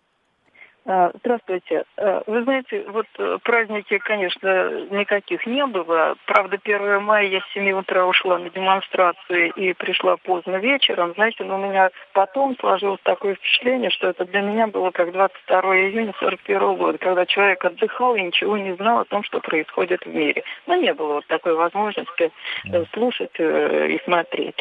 А, 0.87 1.11
здравствуйте. 1.21 1.85
А, 1.97 2.23
вы 2.27 2.43
знаете, 2.43 2.85
вот 2.89 3.07
э, 3.19 3.39
праздники, 3.43 3.97
конечно, 3.99 4.83
никаких 4.91 5.47
не 5.47 5.65
было. 5.65 6.15
Правда, 6.27 6.59
1 6.63 7.03
мая 7.03 7.27
я 7.27 7.41
с 7.41 7.53
7 7.55 7.71
утра 7.73 8.05
ушла 8.05 8.39
на 8.39 8.51
демонстрацию 8.51 9.53
и 9.55 9.73
пришла 9.73 10.19
поздно 10.19 10.57
вечером. 10.57 11.15
Знаете, 11.15 11.45
но 11.45 11.57
у 11.57 11.67
меня 11.67 11.89
потом 12.13 12.55
сложилось 12.59 13.01
такое 13.03 13.35
впечатление, 13.37 13.89
что 13.89 14.09
это 14.09 14.27
для 14.27 14.43
меня 14.43 14.67
было 14.67 14.91
как 14.91 15.13
22 15.13 15.61
июня 15.77 16.13
41 16.19 16.77
года, 16.77 16.99
когда 16.99 17.25
человек 17.25 17.65
отдыхал 17.65 18.15
и 18.17 18.23
ничего 18.23 18.59
не 18.59 18.75
знал 18.75 19.01
о 19.01 19.05
том, 19.07 19.23
что 19.23 19.41
происходит 19.41 20.05
в 20.05 20.15
мире. 20.15 20.45
Но 20.67 20.75
не 20.75 20.93
было 20.93 21.15
вот 21.15 21.27
такой 21.29 21.55
возможности 21.55 22.31
э, 22.71 22.85
слушать 22.93 23.33
э, 23.39 23.89
и 23.89 24.05
смотреть. 24.05 24.57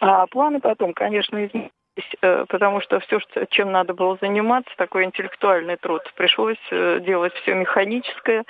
А 0.00 0.26
планы 0.28 0.60
потом, 0.60 0.94
конечно, 0.94 1.44
изменились 1.44 1.72
потому 2.20 2.80
что 2.80 3.00
все, 3.00 3.20
чем 3.50 3.72
надо 3.72 3.94
было 3.94 4.16
заниматься, 4.20 4.70
такой 4.76 5.04
интеллектуальный 5.04 5.76
труд, 5.76 6.02
пришлось 6.16 6.58
э, 6.70 7.00
делать 7.00 7.34
все 7.34 7.54
механическое 7.54 8.44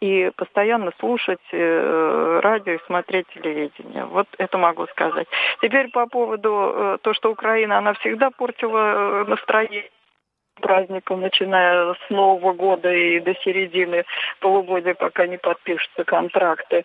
и 0.00 0.30
постоянно 0.36 0.92
слушать 0.98 1.40
э, 1.52 2.40
радио 2.42 2.74
и 2.74 2.84
смотреть 2.86 3.26
телевидение. 3.28 4.04
Вот 4.04 4.28
это 4.38 4.58
могу 4.58 4.86
сказать. 4.88 5.26
Теперь 5.60 5.90
по 5.90 6.06
поводу 6.06 6.98
того, 7.02 7.14
что 7.14 7.30
Украина, 7.30 7.78
она 7.78 7.94
всегда 7.94 8.30
портила 8.30 9.24
настроение 9.26 9.90
праздником, 10.60 11.20
начиная 11.20 11.94
с 11.94 12.10
Нового 12.10 12.52
года 12.52 12.92
и 12.92 13.20
до 13.20 13.34
середины 13.42 14.04
полугодия, 14.40 14.94
пока 14.94 15.26
не 15.26 15.36
подпишутся 15.36 16.04
контракты. 16.04 16.84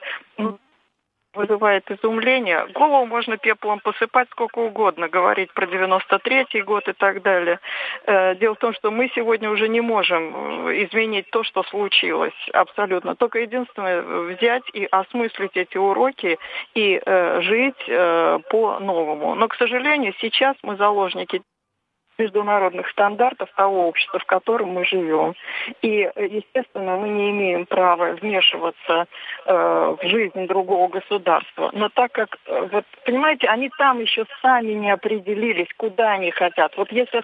Вызывает 1.36 1.90
изумление. 1.92 2.66
Голову 2.74 3.06
можно 3.06 3.38
пеплом 3.38 3.80
посыпать 3.82 4.28
сколько 4.32 4.58
угодно, 4.58 5.08
говорить 5.10 5.54
про 5.54 5.68
93-й 5.68 6.62
год 6.64 6.88
и 6.88 6.94
так 6.94 7.22
далее. 7.22 7.60
Э, 8.06 8.36
дело 8.36 8.56
в 8.56 8.58
том, 8.58 8.74
что 8.74 8.90
мы 8.90 9.12
сегодня 9.14 9.52
уже 9.52 9.70
не 9.70 9.80
можем 9.80 10.68
э, 10.70 10.86
изменить 10.86 11.30
то, 11.30 11.44
что 11.44 11.62
случилось 11.62 12.34
абсолютно. 12.52 13.16
Только 13.16 13.42
единственное 13.42 14.02
взять 14.02 14.64
и 14.74 14.86
осмыслить 14.86 15.56
эти 15.56 15.78
уроки 15.78 16.40
и 16.74 17.00
э, 17.06 17.42
жить 17.42 17.86
по-новому. 18.50 19.36
Но, 19.36 19.48
к 19.48 19.56
сожалению, 19.56 20.16
сейчас 20.20 20.56
мы 20.64 20.78
заложники 20.78 21.44
международных 22.20 22.90
стандартов 22.90 23.50
того 23.56 23.88
общества, 23.88 24.20
в 24.20 24.26
котором 24.26 24.70
мы 24.70 24.86
живем. 24.86 25.34
И, 25.82 26.10
естественно, 26.16 26.98
мы 26.98 27.10
не 27.10 27.32
имеем 27.32 27.66
права 27.66 28.12
вмешиваться 28.12 29.08
э, 29.46 29.96
в 30.02 30.08
жизнь 30.08 30.46
другого 30.48 30.90
государства. 30.90 31.70
Но 31.74 31.90
так 31.90 32.12
как, 32.12 32.38
э, 32.46 32.70
вот, 32.72 32.86
понимаете, 33.06 33.48
они 33.48 33.70
там 33.78 34.00
еще 34.00 34.26
сами 34.42 34.74
не 34.74 34.92
определились, 34.92 35.70
куда 35.78 36.12
они 36.12 36.32
хотят. 36.32 36.76
Вот 36.78 36.92
если 36.92 37.24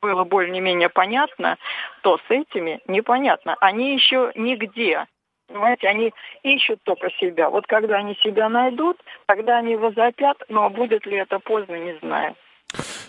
было 0.00 0.24
более-менее 0.24 0.88
понятно, 0.88 1.58
то 2.02 2.18
с 2.18 2.30
этими 2.30 2.80
непонятно. 2.86 3.56
Они 3.60 3.94
еще 3.94 4.30
нигде. 4.34 5.06
Понимаете, 5.48 5.88
они 5.88 6.12
ищут 6.42 6.82
только 6.82 7.10
себя. 7.12 7.50
Вот 7.50 7.66
когда 7.66 7.96
они 7.96 8.14
себя 8.16 8.48
найдут, 8.48 9.00
тогда 9.26 9.58
они 9.58 9.76
возопят, 9.76 10.42
но 10.48 10.68
будет 10.70 11.06
ли 11.06 11.18
это 11.18 11.38
поздно, 11.38 11.76
не 11.76 11.94
знаю. 11.98 12.34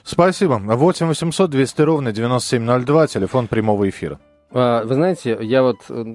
Спасибо. 0.08 0.62
8 0.64 1.08
800 1.08 1.50
200 1.50 1.82
ровно 1.82 2.14
9702, 2.14 3.08
телефон 3.08 3.48
прямого 3.48 3.90
эфира. 3.90 4.20
А, 4.52 4.86
вы 4.86 4.96
знаете, 4.96 5.38
я 5.42 5.62
вот 5.62 5.80
э, 5.90 6.06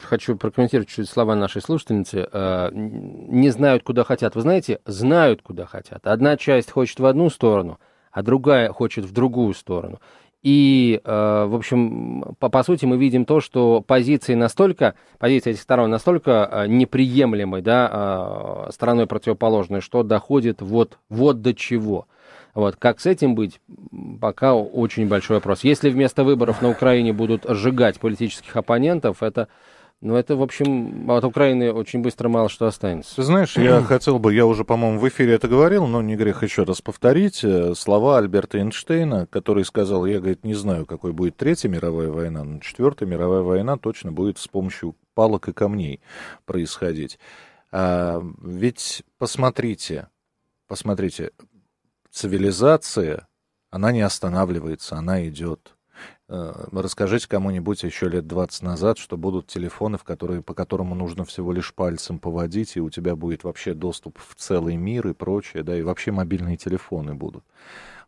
хочу 0.00 0.36
прокомментировать 0.36 0.88
чуть 0.88 1.06
слова 1.06 1.34
нашей 1.34 1.60
слушательницы. 1.60 2.26
А, 2.32 2.70
не 2.72 3.50
знают, 3.50 3.82
куда 3.82 4.04
хотят. 4.04 4.36
Вы 4.36 4.40
знаете, 4.40 4.80
знают, 4.86 5.42
куда 5.42 5.66
хотят. 5.66 6.06
Одна 6.06 6.38
часть 6.38 6.70
хочет 6.70 6.98
в 6.98 7.04
одну 7.04 7.28
сторону, 7.28 7.78
а 8.10 8.22
другая 8.22 8.72
хочет 8.72 9.04
в 9.04 9.12
другую 9.12 9.52
сторону. 9.52 10.00
И, 10.42 11.02
э, 11.04 11.44
в 11.46 11.54
общем, 11.54 12.36
по, 12.38 12.48
по 12.48 12.62
сути, 12.62 12.86
мы 12.86 12.96
видим 12.96 13.26
то, 13.26 13.40
что 13.42 13.82
позиции 13.82 14.32
настолько, 14.32 14.94
позиции 15.18 15.50
этих 15.50 15.60
сторон 15.60 15.90
настолько 15.90 16.48
э, 16.50 16.66
неприемлемой, 16.68 17.60
да, 17.60 18.68
стороной 18.72 19.06
противоположной, 19.06 19.82
что 19.82 20.02
доходит 20.04 20.62
вот, 20.62 20.96
вот 21.10 21.42
до 21.42 21.52
чего– 21.52 22.06
вот. 22.60 22.76
Как 22.76 23.00
с 23.00 23.06
этим 23.06 23.34
быть, 23.34 23.60
пока 24.20 24.54
очень 24.54 25.08
большой 25.08 25.38
вопрос. 25.38 25.64
Если 25.64 25.88
вместо 25.88 26.24
выборов 26.24 26.60
на 26.60 26.68
Украине 26.68 27.12
будут 27.12 27.44
сжигать 27.48 27.98
политических 27.98 28.54
оппонентов, 28.54 29.22
это, 29.22 29.48
ну, 30.02 30.14
это, 30.14 30.36
в 30.36 30.42
общем, 30.42 31.10
от 31.10 31.24
Украины 31.24 31.72
очень 31.72 32.02
быстро 32.02 32.28
мало 32.28 32.50
что 32.50 32.66
останется. 32.66 33.16
Ты 33.16 33.22
знаешь, 33.22 33.56
я 33.56 33.80
хотел 33.82 34.18
бы, 34.18 34.34
я 34.34 34.44
уже, 34.44 34.64
по-моему, 34.64 35.00
в 35.00 35.08
эфире 35.08 35.34
это 35.34 35.48
говорил, 35.48 35.86
но 35.86 36.02
не 36.02 36.16
грех 36.16 36.42
еще 36.42 36.64
раз 36.64 36.82
повторить, 36.82 37.42
э, 37.42 37.74
слова 37.74 38.18
Альберта 38.18 38.58
Эйнштейна, 38.58 39.26
который 39.26 39.64
сказал, 39.64 40.04
я, 40.04 40.18
говорит, 40.18 40.44
не 40.44 40.54
знаю, 40.54 40.84
какой 40.84 41.12
будет 41.12 41.38
Третья 41.38 41.70
мировая 41.70 42.10
война, 42.10 42.44
но 42.44 42.60
Четвертая 42.60 43.08
мировая 43.08 43.40
война 43.40 43.78
точно 43.78 44.12
будет 44.12 44.36
с 44.36 44.46
помощью 44.46 44.94
палок 45.14 45.48
и 45.48 45.52
камней 45.52 46.00
происходить. 46.44 47.18
А, 47.72 48.22
ведь 48.42 49.02
посмотрите, 49.18 50.08
посмотрите, 50.66 51.30
цивилизация, 52.10 53.28
она 53.70 53.92
не 53.92 54.00
останавливается, 54.00 54.96
она 54.96 55.26
идет. 55.26 55.74
Э, 56.28 56.66
расскажите 56.72 57.28
кому-нибудь 57.28 57.82
еще 57.82 58.08
лет 58.08 58.26
20 58.26 58.62
назад, 58.62 58.98
что 58.98 59.16
будут 59.16 59.46
телефоны, 59.46 59.98
в 59.98 60.04
которые, 60.04 60.42
по 60.42 60.54
которому 60.54 60.94
нужно 60.94 61.24
всего 61.24 61.52
лишь 61.52 61.74
пальцем 61.74 62.18
поводить, 62.18 62.76
и 62.76 62.80
у 62.80 62.90
тебя 62.90 63.16
будет 63.16 63.44
вообще 63.44 63.74
доступ 63.74 64.18
в 64.18 64.34
целый 64.36 64.76
мир 64.76 65.08
и 65.08 65.12
прочее, 65.12 65.62
да, 65.62 65.76
и 65.76 65.82
вообще 65.82 66.12
мобильные 66.12 66.56
телефоны 66.56 67.14
будут. 67.14 67.44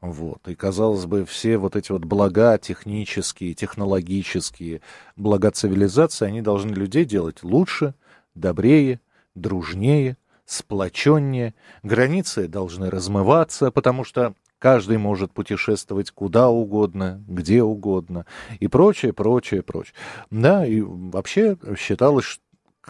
Вот. 0.01 0.47
И, 0.49 0.55
казалось 0.55 1.07
бы, 1.07 1.25
все 1.25 1.59
вот 1.59 1.77
эти 1.77 1.93
вот 1.93 2.05
блага 2.05 2.59
технические, 2.59 3.55
технологические, 3.55 4.81
блага 5.17 5.51
цивилизации, 5.53 6.27
они 6.27 6.43
должны 6.43 6.73
людей 6.73 7.05
делать 7.05 7.43
лучше, 7.45 7.95
добрее, 8.35 9.01
дружнее, 9.35 10.17
сплоченнее, 10.53 11.55
границы 11.83 12.47
должны 12.47 12.91
размываться, 12.91 13.71
потому 13.71 14.05
что 14.05 14.35
каждый 14.59 14.99
может 14.99 15.33
путешествовать 15.33 16.11
куда 16.11 16.51
угодно, 16.51 17.23
где 17.27 17.63
угодно, 17.63 18.27
и 18.61 18.69
прочее, 18.69 19.13
прочее, 19.13 19.63
прочее. 19.63 19.95
Да, 20.31 20.67
и 20.67 20.81
вообще 20.81 21.57
считалось, 21.79 22.25
что 22.25 22.43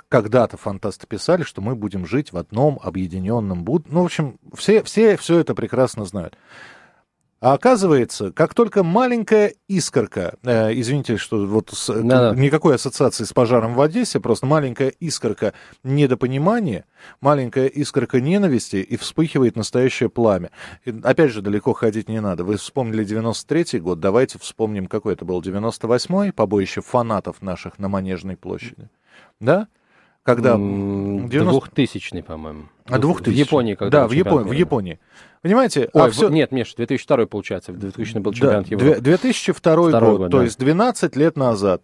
когда-то 0.08 0.56
фантасты 0.56 1.06
писали, 1.06 1.42
что 1.42 1.60
мы 1.60 1.74
будем 1.74 2.06
жить 2.06 2.32
в 2.32 2.36
одном 2.36 2.80
объединенном 2.82 3.62
будущем. 3.62 3.94
Ну, 3.94 4.02
в 4.02 4.06
общем, 4.06 4.38
все, 4.54 4.82
все 4.82 5.16
все 5.16 5.38
это 5.38 5.54
прекрасно 5.54 6.04
знают. 6.04 6.36
А 7.42 7.54
оказывается, 7.54 8.30
как 8.30 8.54
только 8.54 8.84
маленькая 8.84 9.54
искорка, 9.66 10.36
э, 10.44 10.74
извините, 10.74 11.16
что 11.16 11.44
вот 11.44 11.70
с, 11.72 11.92
да. 11.92 12.32
никакой 12.36 12.76
ассоциации 12.76 13.24
с 13.24 13.32
пожаром 13.32 13.74
в 13.74 13.80
Одессе, 13.80 14.20
просто 14.20 14.46
маленькая 14.46 14.90
искорка 15.00 15.52
недопонимания, 15.82 16.84
маленькая 17.20 17.66
искорка 17.66 18.20
ненависти, 18.20 18.76
и 18.76 18.96
вспыхивает 18.96 19.56
настоящее 19.56 20.08
пламя. 20.08 20.52
И, 20.84 20.94
опять 21.02 21.32
же, 21.32 21.42
далеко 21.42 21.72
ходить 21.72 22.08
не 22.08 22.20
надо. 22.20 22.44
Вы 22.44 22.58
вспомнили 22.58 23.04
93-й 23.04 23.80
год, 23.80 23.98
давайте 23.98 24.38
вспомним, 24.38 24.86
какой 24.86 25.14
это 25.14 25.24
был 25.24 25.42
98-й, 25.42 26.32
побоище 26.32 26.80
фанатов 26.80 27.42
наших 27.42 27.80
на 27.80 27.88
Манежной 27.88 28.36
площади. 28.36 28.88
Да? 29.40 29.66
Когда? 30.22 30.54
90... 30.54 32.22
по-моему. 32.22 32.68
А 32.86 32.98
2000 32.98 33.34
В 33.34 33.38
Японии, 33.38 33.74
когда 33.74 34.02
Да, 34.02 34.08
в 34.08 34.12
Японии, 34.12 34.48
в 34.48 34.52
Японии. 34.52 35.00
Понимаете? 35.42 35.90
Ой, 35.92 36.06
а 36.06 36.10
все... 36.10 36.28
Нет, 36.28 36.52
Миша, 36.52 36.76
2002 36.76 37.26
получается, 37.26 37.72
2000 37.72 38.18
был 38.18 38.32
чемпионат 38.32 38.68
да, 38.68 38.76
Европы. 38.76 39.00
2002 39.00 39.76
год, 39.76 40.18
год, 40.18 40.30
то 40.30 40.38
да. 40.38 40.44
есть 40.44 40.58
12 40.58 41.16
лет 41.16 41.36
назад. 41.36 41.82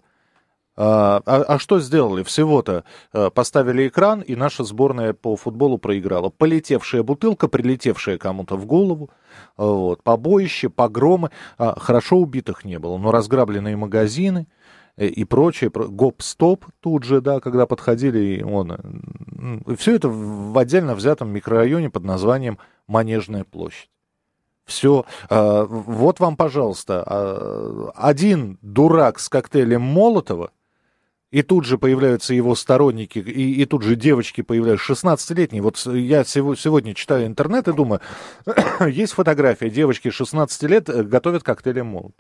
А, 0.81 1.21
а, 1.27 1.43
а 1.43 1.59
что 1.59 1.81
сделали? 1.81 2.23
Всего-то 2.23 2.85
а, 3.13 3.31
поставили 3.31 3.89
экран, 3.89 4.21
и 4.21 4.37
наша 4.37 4.63
сборная 4.63 5.13
по 5.13 5.35
футболу 5.35 5.77
проиграла. 5.77 6.29
Полетевшая 6.31 7.03
бутылка, 7.03 7.49
прилетевшая 7.49 8.17
кому-то 8.17 8.57
в 8.57 8.65
голову, 8.65 9.11
вот, 9.57 10.05
побоище, 10.05 10.69
погромы. 10.69 11.31
А, 11.59 11.77
хорошо 11.81 12.19
убитых 12.19 12.65
не 12.65 12.79
было, 12.79 12.97
но 12.97 13.11
разграбленные 13.11 13.77
магазины 13.77 14.47
э, 14.47 14.78
и 15.07 15.25
прочее. 15.25 15.71
Гоп-стоп 15.73 16.67
тут 16.81 17.05
же, 17.05 17.21
да, 17.21 17.41
когда 17.41 17.67
подходили, 17.67 18.19
и 18.19 18.43
он... 18.43 18.77
Все 19.77 19.95
это 19.95 20.09
в 20.09 20.59
отдельно 20.59 20.95
взятом 20.95 21.31
микрорайоне 21.31 21.91
под 21.91 22.05
названием 22.05 22.59
Манежная 22.87 23.45
площадь. 23.45 23.91
Все. 24.65 25.07
Вот 25.31 26.21
вам, 26.21 26.37
пожалуйста, 26.37 27.91
один 27.95 28.59
дурак 28.61 29.19
с 29.19 29.29
коктейлем 29.29 29.81
Молотова 29.81 30.51
и 31.31 31.43
тут 31.43 31.65
же 31.65 31.77
появляются 31.79 32.33
его 32.33 32.55
сторонники, 32.55 33.19
и, 33.19 33.63
и 33.63 33.65
тут 33.67 33.83
же 33.83 33.97
девочки 33.97 34.41
появляются, 34.41 34.93
16-летние. 34.93 35.63
Вот 35.63 35.77
я 35.87 36.25
сегодня 36.25 36.95
читаю 36.95 37.27
интернет 37.27 37.69
и 37.69 37.73
думаю, 37.73 38.01
есть 38.87 39.13
фотография, 39.13 39.69
девочки 39.69 40.11
16 40.11 40.63
лет 40.65 40.89
э, 40.89 41.03
готовят 41.03 41.43
коктейли 41.43 41.83
молот. 41.83 42.15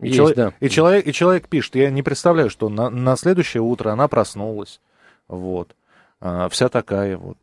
И, 0.00 0.06
есть, 0.06 0.16
человек, 0.16 0.36
да. 0.36 0.52
и, 0.60 0.68
человек, 0.68 1.06
и 1.06 1.12
человек 1.12 1.48
пишет, 1.48 1.74
я 1.76 1.90
не 1.90 2.02
представляю, 2.02 2.50
что 2.50 2.68
на, 2.68 2.90
на 2.90 3.16
следующее 3.16 3.62
утро 3.62 3.90
она 3.90 4.08
проснулась, 4.08 4.80
вот, 5.28 5.76
а, 6.20 6.48
вся 6.48 6.68
такая 6.68 7.16
вот. 7.16 7.38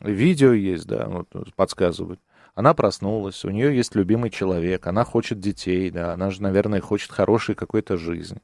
Видео 0.00 0.52
есть, 0.52 0.86
да, 0.86 1.06
вот, 1.08 1.28
подсказывают. 1.54 2.20
Она 2.54 2.72
проснулась, 2.72 3.44
у 3.44 3.50
нее 3.50 3.76
есть 3.76 3.94
любимый 3.94 4.30
человек, 4.30 4.86
она 4.86 5.04
хочет 5.04 5.40
детей, 5.40 5.90
да, 5.90 6.14
она 6.14 6.30
же, 6.30 6.42
наверное, 6.42 6.80
хочет 6.80 7.12
хорошей 7.12 7.54
какой-то 7.54 7.96
жизни. 7.96 8.40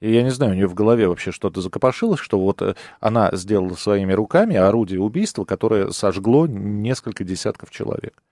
И 0.00 0.12
я 0.12 0.22
не 0.22 0.30
знаю, 0.30 0.52
у 0.52 0.54
нее 0.54 0.68
в 0.68 0.74
голове 0.74 1.08
вообще 1.08 1.32
что-то 1.32 1.60
закопошилось, 1.60 2.20
что 2.20 2.38
вот 2.38 2.60
э, 2.62 2.74
она 3.00 3.30
сделала 3.32 3.74
своими 3.74 4.12
руками 4.12 4.54
орудие 4.54 5.00
убийства, 5.00 5.44
которое 5.44 5.90
сожгло 5.90 6.46
несколько 6.46 7.24
десятков 7.24 7.70
человек. 7.70 8.22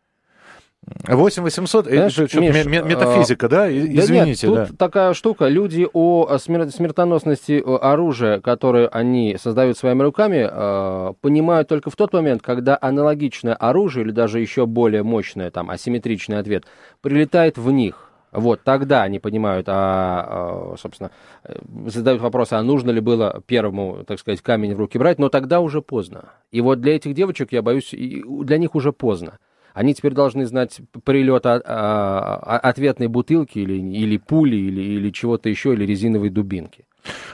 8 1.07 1.43
800, 1.43 1.87
Знаешь, 1.87 2.19
это 2.19 2.41
Миш, 2.41 2.65
метафизика, 2.65 3.47
а, 3.47 3.49
да? 3.49 3.71
Извините, 3.71 4.47
да. 4.49 4.53
Нет, 4.53 4.69
тут 4.69 4.77
да. 4.77 4.87
такая 4.87 5.15
штука, 5.15 5.49
люди 5.49 5.87
о 5.93 6.37
смертоносности 6.39 7.63
оружия, 7.65 8.41
которое 8.41 8.89
они 8.89 9.37
создают 9.39 9.79
своими 9.79 10.03
руками, 10.03 10.47
а, 10.51 11.15
понимают 11.21 11.69
только 11.69 11.91
в 11.91 11.97
тот 11.97 12.13
момент, 12.13 12.43
когда 12.43 12.79
аналогичное 12.81 13.55
оружие 13.55 14.05
или 14.05 14.13
даже 14.13 14.41
еще 14.41 14.67
более 14.67 15.03
мощное, 15.03 15.51
там, 15.51 15.71
асимметричный 15.71 16.39
ответ, 16.39 16.65
прилетает 17.01 17.59
в 17.59 17.71
них. 17.71 18.11
Вот 18.33 18.63
тогда 18.65 19.05
они 19.05 19.21
понимают, 19.21 19.69
а, 19.69 20.73
а, 20.73 20.77
собственно, 20.77 21.13
э, 21.45 21.57
задают 21.87 22.21
вопрос, 22.21 22.53
а 22.53 22.61
нужно 22.63 22.91
ли 22.91 23.01
было 23.01 23.43
первому, 23.47 24.05
так 24.05 24.19
сказать, 24.19 24.43
камень 24.43 24.75
в 24.75 24.79
руки 24.79 24.99
брать, 24.99 25.21
но 25.21 25.29
тогда 25.29 25.61
уже 25.61 25.81
поздно. 25.81 26.31
И 26.51 26.61
вот 26.61 26.81
для 26.81 26.97
этих 26.97 27.15
девочек, 27.15 27.53
я 27.53 27.63
боюсь, 27.63 27.91
для 27.93 28.59
них 28.59 28.75
уже 28.75 28.93
поздно. 28.93 29.39
Они 29.75 29.93
теперь 29.93 30.13
должны 30.13 30.47
знать 30.47 30.81
прилет 31.05 31.45
а, 31.47 31.61
а, 31.65 32.59
ответной 32.59 33.09
бутылки 33.09 33.59
или, 33.59 33.75
или 33.75 34.17
пули, 34.19 34.55
или, 34.55 34.81
или 34.81 35.11
чего-то 35.11 35.49
еще, 35.49 35.75
или 35.75 35.85
резиновой 35.85 36.31
дубинки. 36.31 36.87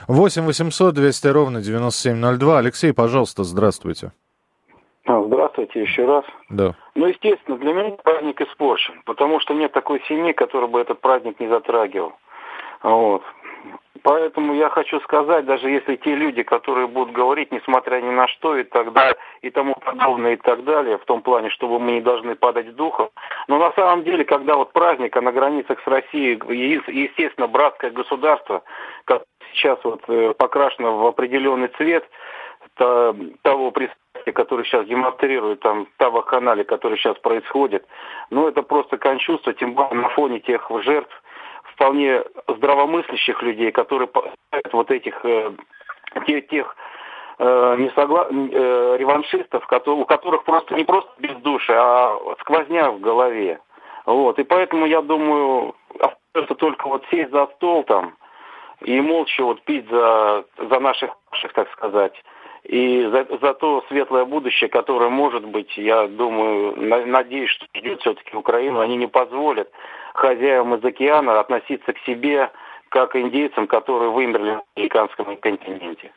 8 0.07 0.41
800 0.43 0.95
200 0.95 1.27
ровно 1.27 1.61
9702. 1.61 2.57
Алексей, 2.57 2.93
пожалуйста, 2.93 3.43
здравствуйте. 3.43 4.11
А, 5.05 5.23
здравствуйте 5.23 5.81
еще 5.81 6.05
раз. 6.05 6.25
Да. 6.49 6.75
Ну, 6.95 7.05
естественно, 7.05 7.57
для 7.57 7.73
меня 7.73 7.91
праздник 8.03 8.41
испорчен, 8.41 9.01
потому 9.05 9.39
что 9.39 9.53
нет 9.53 9.71
такой 9.71 10.01
семьи, 10.07 10.31
которая 10.31 10.69
бы 10.69 10.79
этот 10.81 10.99
праздник 10.99 11.39
не 11.39 11.47
затрагивал. 11.47 12.13
Вот. 12.83 13.23
Поэтому 14.03 14.55
я 14.55 14.69
хочу 14.69 14.99
сказать, 15.01 15.45
даже 15.45 15.69
если 15.69 15.95
те 15.95 16.15
люди, 16.15 16.41
которые 16.41 16.87
будут 16.87 17.13
говорить, 17.13 17.51
несмотря 17.51 18.01
ни 18.01 18.09
на 18.09 18.27
что 18.27 18.57
и 18.57 18.63
так 18.63 18.93
далее, 18.93 19.15
и 19.43 19.51
тому 19.51 19.75
подобное, 19.75 20.33
и 20.33 20.37
так 20.37 20.63
далее, 20.63 20.97
в 20.97 21.05
том 21.05 21.21
плане, 21.21 21.49
чтобы 21.51 21.79
мы 21.79 21.91
не 21.91 22.01
должны 22.01 22.35
падать 22.35 22.75
духом, 22.75 23.09
но 23.47 23.59
на 23.59 23.71
самом 23.73 24.03
деле, 24.03 24.25
когда 24.25 24.55
вот 24.55 24.73
праздник, 24.73 25.15
а 25.15 25.21
на 25.21 25.31
границах 25.31 25.79
с 25.83 25.87
Россией, 25.87 26.41
естественно, 26.87 27.47
братское 27.47 27.91
государство, 27.91 28.63
как 29.05 29.23
сейчас 29.53 29.77
вот 29.83 30.01
э, 30.07 30.33
покрашено 30.35 30.93
в 30.93 31.05
определенный 31.05 31.67
цвет, 31.67 32.03
того 32.75 33.71
пристрастия, 33.71 34.31
который 34.33 34.65
сейчас 34.65 34.85
демонстрирует 34.87 35.59
там 35.59 35.87
того 35.97 36.21
канале, 36.21 36.63
который 36.63 36.97
сейчас 36.97 37.17
происходит, 37.19 37.85
ну 38.29 38.47
это 38.47 38.63
просто 38.63 38.97
кончувство, 38.97 39.53
тем 39.53 39.73
более 39.73 40.01
на 40.01 40.09
фоне 40.09 40.39
тех 40.39 40.69
жертв, 40.83 41.11
вполне 41.63 42.23
здравомыслящих 42.47 43.41
людей, 43.41 43.71
которые 43.71 44.09
вот 44.71 44.91
этих 44.91 45.23
э, 45.25 45.51
тех, 46.25 46.47
тех 46.47 46.75
э, 47.39 47.75
несогла... 47.77 48.27
э, 48.29 48.97
реваншистов, 48.99 49.65
у 49.87 50.05
которых 50.05 50.43
просто 50.43 50.75
не 50.75 50.83
просто 50.83 51.11
бездушие, 51.19 51.77
а 51.77 52.17
сквозня 52.41 52.91
в 52.91 52.99
голове. 52.99 53.59
Вот. 54.05 54.39
И 54.39 54.43
поэтому 54.43 54.85
я 54.85 55.01
думаю, 55.01 55.75
остается 55.99 56.55
только 56.55 56.87
вот 56.87 57.03
сесть 57.11 57.31
за 57.31 57.47
стол 57.55 57.83
там 57.83 58.15
и 58.81 58.99
молча 58.99 59.43
вот 59.43 59.61
пить 59.63 59.87
за, 59.89 60.45
за 60.57 60.79
наших, 60.79 61.11
так 61.53 61.71
сказать, 61.71 62.13
и 62.63 63.03
за, 63.11 63.27
за 63.41 63.53
то 63.53 63.83
светлое 63.87 64.25
будущее, 64.25 64.69
которое 64.69 65.09
может 65.09 65.45
быть, 65.45 65.75
я 65.77 66.07
думаю, 66.07 66.75
на, 66.77 67.05
надеюсь, 67.05 67.49
что 67.49 67.65
ждет 67.75 68.01
все-таки 68.01 68.35
Украину, 68.35 68.79
они 68.79 68.97
не 68.97 69.07
позволят 69.07 69.69
хозяевам 70.13 70.75
из 70.75 70.85
океана 70.85 71.39
относиться 71.39 71.93
к 71.93 71.99
себе 71.99 72.51
как 72.89 73.15
индейцам, 73.15 73.67
которые 73.67 74.11
вымерли 74.11 74.51
на 74.51 74.61
американском 74.75 75.37
континенте. 75.37 76.11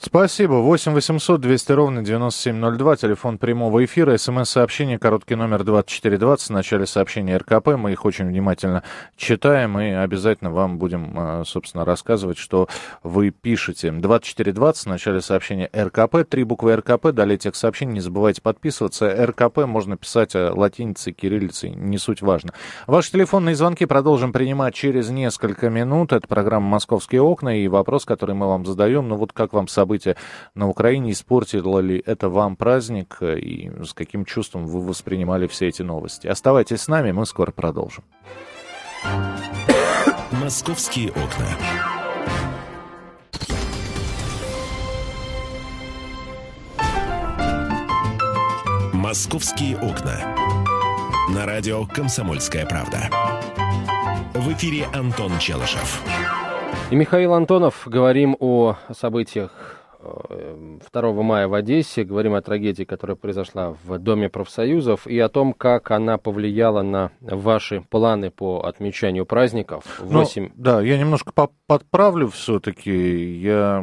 Спасибо. 0.00 0.54
8 0.54 0.92
800 0.92 1.40
200 1.40 1.72
ровно 1.72 2.02
9702, 2.04 2.96
телефон 2.96 3.38
прямого 3.38 3.84
эфира, 3.84 4.16
смс-сообщение, 4.16 4.98
короткий 4.98 5.34
номер 5.34 5.64
2420, 5.64 6.48
в 6.48 6.52
начале 6.52 6.86
сообщения 6.86 7.36
РКП. 7.36 7.68
Мы 7.76 7.92
их 7.92 8.04
очень 8.04 8.26
внимательно 8.26 8.82
читаем 9.16 9.78
и 9.80 9.90
обязательно 9.90 10.50
вам 10.50 10.78
будем, 10.78 11.14
а, 11.16 11.42
собственно, 11.44 11.84
рассказывать, 11.84 12.36
что 12.36 12.68
вы 13.02 13.30
пишете. 13.30 13.90
2420, 13.90 14.84
в 14.84 14.88
начале 14.88 15.20
сообщения 15.20 15.70
РКП, 15.74 16.28
три 16.28 16.44
буквы 16.44 16.76
РКП, 16.76 17.08
далее 17.12 17.38
текст 17.38 17.62
сообщения, 17.62 17.94
не 17.94 18.00
забывайте 18.00 18.42
подписываться. 18.42 19.26
РКП 19.26 19.66
можно 19.66 19.96
писать 19.96 20.36
а, 20.36 20.52
латиницей, 20.54 21.12
кириллицей, 21.14 21.70
не 21.70 21.96
суть 21.96 22.20
важно. 22.20 22.52
Ваши 22.86 23.12
телефонные 23.12 23.54
звонки 23.54 23.86
продолжим 23.86 24.32
принимать 24.32 24.74
через 24.74 25.08
несколько 25.08 25.70
минут. 25.70 26.12
Это 26.12 26.28
программа 26.28 26.68
«Московские 26.68 27.22
окна» 27.22 27.58
и 27.58 27.66
вопрос, 27.66 28.04
который 28.04 28.34
мы 28.34 28.46
вам 28.46 28.66
задаем. 28.66 29.08
Ну 29.08 29.16
вот 29.16 29.32
как 29.38 29.52
вам 29.52 29.68
события 29.68 30.16
на 30.56 30.68
Украине, 30.68 31.12
испортило 31.12 31.78
ли 31.78 32.02
это 32.04 32.28
вам 32.28 32.56
праздник 32.56 33.18
э, 33.20 33.38
и 33.38 33.70
с 33.84 33.94
каким 33.94 34.24
чувством 34.24 34.66
вы 34.66 34.80
воспринимали 34.80 35.46
все 35.46 35.68
эти 35.68 35.82
новости. 35.82 36.26
Оставайтесь 36.26 36.80
с 36.80 36.88
нами, 36.88 37.12
мы 37.12 37.24
скоро 37.24 37.52
продолжим. 37.52 38.02
Московские 40.32 41.10
окна. 41.10 41.46
Московские 48.92 49.76
окна. 49.76 50.34
На 51.30 51.46
радио 51.46 51.86
«Комсомольская 51.86 52.66
правда». 52.66 53.08
В 54.34 54.52
эфире 54.52 54.86
Антон 54.92 55.38
Челышев. 55.38 56.02
И 56.90 56.96
Михаил 56.96 57.34
Антонов. 57.34 57.82
Говорим 57.84 58.34
о 58.40 58.76
событиях 58.94 59.77
2 60.00 61.12
мая 61.22 61.48
в 61.48 61.54
Одессе. 61.54 62.04
Говорим 62.04 62.34
о 62.34 62.42
трагедии, 62.42 62.84
которая 62.84 63.16
произошла 63.16 63.74
в 63.84 63.98
Доме 63.98 64.28
профсоюзов 64.28 65.06
и 65.06 65.18
о 65.18 65.28
том, 65.28 65.52
как 65.52 65.90
она 65.90 66.18
повлияла 66.18 66.82
на 66.82 67.10
ваши 67.20 67.80
планы 67.80 68.30
по 68.30 68.60
отмечанию 68.60 69.26
праздников. 69.26 70.00
8... 70.00 70.42
Ну, 70.42 70.50
да, 70.54 70.80
я 70.80 70.98
немножко 70.98 71.32
подправлю 71.66 72.28
все-таки. 72.28 73.38
Я 73.40 73.82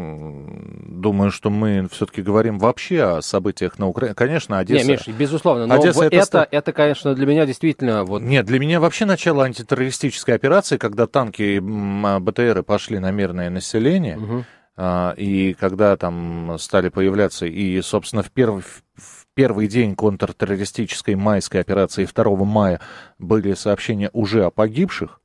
думаю, 0.88 1.32
что 1.32 1.50
мы 1.50 1.88
все-таки 1.92 2.22
говорим 2.22 2.60
вообще 2.60 3.04
о 3.04 3.22
событиях 3.22 3.78
на 3.78 3.88
Украине. 3.88 4.16
Конечно, 4.16 4.60
Одесса... 4.60 4.86
Не, 4.86 4.94
Миш, 4.94 5.08
безусловно, 5.08 5.68
но 5.68 5.76
Одесса 5.76 6.06
это, 6.06 6.16
это, 6.16 6.48
это, 6.50 6.74
конечно, 6.74 7.14
для 7.14 7.26
меня 7.26 7.46
действительно... 7.46 8.04
Вот... 8.04 8.22
Нет, 8.22 8.46
для 8.46 8.60
меня 8.60 8.80
вообще 8.80 9.06
начало 9.06 9.44
антитеррористической 9.44 10.36
операции, 10.36 10.78
когда 10.78 11.08
танки 11.08 11.42
и 11.42 11.60
БТРы 11.60 12.64
пошли 12.64 13.00
на 13.00 13.12
мирное 13.12 13.50
население. 13.50 14.18
Угу 14.18 14.44
а, 14.44 14.65
и 14.78 15.56
когда 15.58 15.96
там 15.96 16.58
стали 16.60 16.90
появляться, 16.90 17.46
и, 17.46 17.82
собственно, 17.82 18.24
в 18.24 18.32
первый, 18.32 18.62
в 18.62 19.26
первый 19.34 19.68
день 19.68 19.96
контртеррористической 19.96 21.16
майской 21.16 21.62
операции 21.62 22.06
2 22.06 22.36
мая 22.46 22.82
были 23.18 23.54
сообщения 23.54 24.10
уже 24.12 24.44
о 24.44 24.50
погибших, 24.50 25.22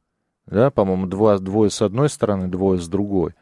да, 0.46 0.70
по-моему, 0.70 1.06
два, 1.06 1.38
двое 1.38 1.70
с 1.70 1.82
одной 1.82 2.08
стороны, 2.08 2.48
двое 2.48 2.78
с 2.80 2.88
другой. 2.88 3.34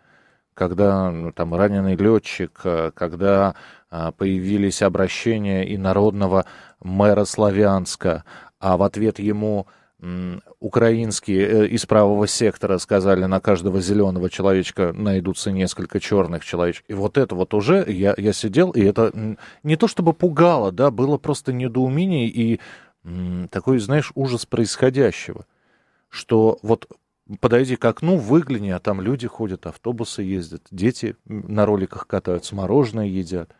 когда 0.54 1.10
ну, 1.10 1.30
там 1.32 1.54
раненый 1.54 1.94
летчик, 1.94 2.60
э, 2.64 2.90
когда 2.92 3.54
а, 3.90 4.10
появились 4.10 4.82
обращения 4.82 5.64
и 5.64 5.76
народного 5.76 6.46
мэра 6.80 7.24
Славянска, 7.24 8.24
а 8.58 8.76
в 8.76 8.82
ответ 8.82 9.20
ему 9.20 9.68
украинские 10.60 11.46
э, 11.46 11.66
из 11.66 11.84
правого 11.84 12.28
сектора 12.28 12.78
сказали, 12.78 13.24
на 13.24 13.40
каждого 13.40 13.80
зеленого 13.80 14.30
человечка 14.30 14.92
найдутся 14.92 15.50
несколько 15.50 15.98
черных 15.98 16.44
человечек. 16.44 16.84
И 16.86 16.94
вот 16.94 17.18
это 17.18 17.34
вот 17.34 17.52
уже 17.52 17.84
я, 17.88 18.14
я 18.16 18.32
сидел, 18.32 18.70
и 18.70 18.80
это 18.80 19.36
не 19.64 19.76
то 19.76 19.88
чтобы 19.88 20.12
пугало, 20.12 20.70
да, 20.70 20.92
было 20.92 21.18
просто 21.18 21.52
недоумение 21.52 22.28
и 22.28 22.60
такой, 23.50 23.78
знаешь, 23.78 24.12
ужас 24.14 24.46
происходящего. 24.46 25.46
Что 26.10 26.58
вот 26.62 26.88
подойди 27.40 27.76
к 27.76 27.84
окну, 27.84 28.16
выгляни, 28.16 28.70
а 28.70 28.78
там 28.78 29.00
люди 29.00 29.26
ходят, 29.26 29.66
автобусы 29.66 30.22
ездят, 30.22 30.62
дети 30.70 31.16
на 31.24 31.66
роликах 31.66 32.06
катаются, 32.06 32.54
мороженое 32.54 33.06
едят. 33.06 33.50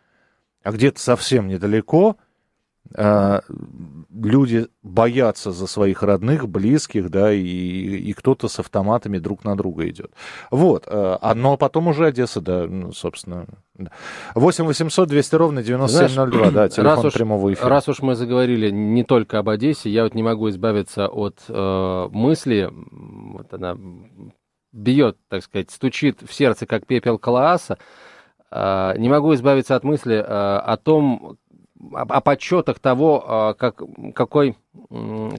А 0.63 0.71
где-то 0.71 1.01
совсем 1.01 1.49
недалеко 1.49 2.17
люди 2.97 4.69
боятся 4.83 5.53
за 5.53 5.67
своих 5.67 6.03
родных, 6.03 6.49
близких, 6.49 7.11
да, 7.11 7.33
и, 7.33 7.43
и 7.43 8.13
кто-то 8.13 8.49
с 8.49 8.59
автоматами 8.59 9.19
друг 9.19 9.45
на 9.45 9.57
друга 9.57 9.89
идет. 9.89 10.11
Вот, 10.51 10.85
а, 10.87 11.19
а, 11.21 11.35
но 11.35 11.57
потом 11.57 11.89
уже 11.89 12.07
Одесса, 12.07 12.41
да, 12.41 12.67
ну, 12.67 12.93
собственно. 12.93 13.47
Да. 13.75 13.91
8 14.35 14.65
800 14.65 15.09
200 15.09 15.35
ровно 15.37 15.63
9702, 15.63 16.51
да, 16.51 16.69
телефон 16.69 16.97
раз 16.97 17.05
уж, 17.05 17.13
прямого 17.13 17.53
эфира. 17.53 17.69
Раз 17.69 17.89
уж 17.89 18.01
мы 18.01 18.15
заговорили 18.15 18.71
не 18.71 19.05
только 19.05 19.39
об 19.39 19.49
Одессе, 19.49 19.91
я 19.91 20.05
вот 20.05 20.15
не 20.15 20.23
могу 20.23 20.49
избавиться 20.49 21.09
от 21.09 21.39
э, 21.49 22.09
мысли, 22.11 22.71
вот 22.73 23.53
она 23.53 23.77
бьет, 24.73 25.17
так 25.29 25.43
сказать, 25.43 25.71
стучит 25.71 26.23
в 26.23 26.33
сердце, 26.33 26.67
как 26.67 26.87
пепел 26.87 27.19
Калааса, 27.19 27.79
э, 28.51 28.95
не 28.99 29.09
могу 29.09 29.35
избавиться 29.35 29.77
от 29.77 29.85
мысли 29.85 30.17
э, 30.17 30.23
о 30.23 30.77
том, 30.77 31.39
о, 31.93 32.21
подсчетах 32.21 32.79
того, 32.79 33.25
а, 33.27 33.55
как, 33.55 33.83
какой, 34.15 34.57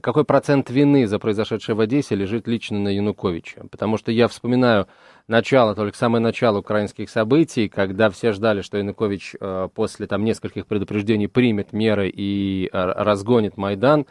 какой 0.00 0.24
процент 0.24 0.70
вины 0.70 1.06
за 1.06 1.18
произошедшее 1.18 1.76
в 1.76 1.80
Одессе 1.80 2.14
лежит 2.14 2.48
лично 2.48 2.78
на 2.78 2.88
Януковиче. 2.88 3.62
Потому 3.70 3.96
что 3.96 4.12
я 4.12 4.28
вспоминаю 4.28 4.86
начало, 5.28 5.74
только 5.74 5.96
самое 5.96 6.22
начало 6.22 6.58
украинских 6.58 7.10
событий, 7.10 7.68
когда 7.68 8.10
все 8.10 8.32
ждали, 8.32 8.62
что 8.62 8.78
Янукович 8.78 9.36
а, 9.40 9.68
после 9.68 10.06
там, 10.06 10.24
нескольких 10.24 10.66
предупреждений 10.66 11.28
примет 11.28 11.72
меры 11.72 12.10
и 12.14 12.68
а, 12.72 13.04
разгонит 13.04 13.56
Майдан, 13.56 14.06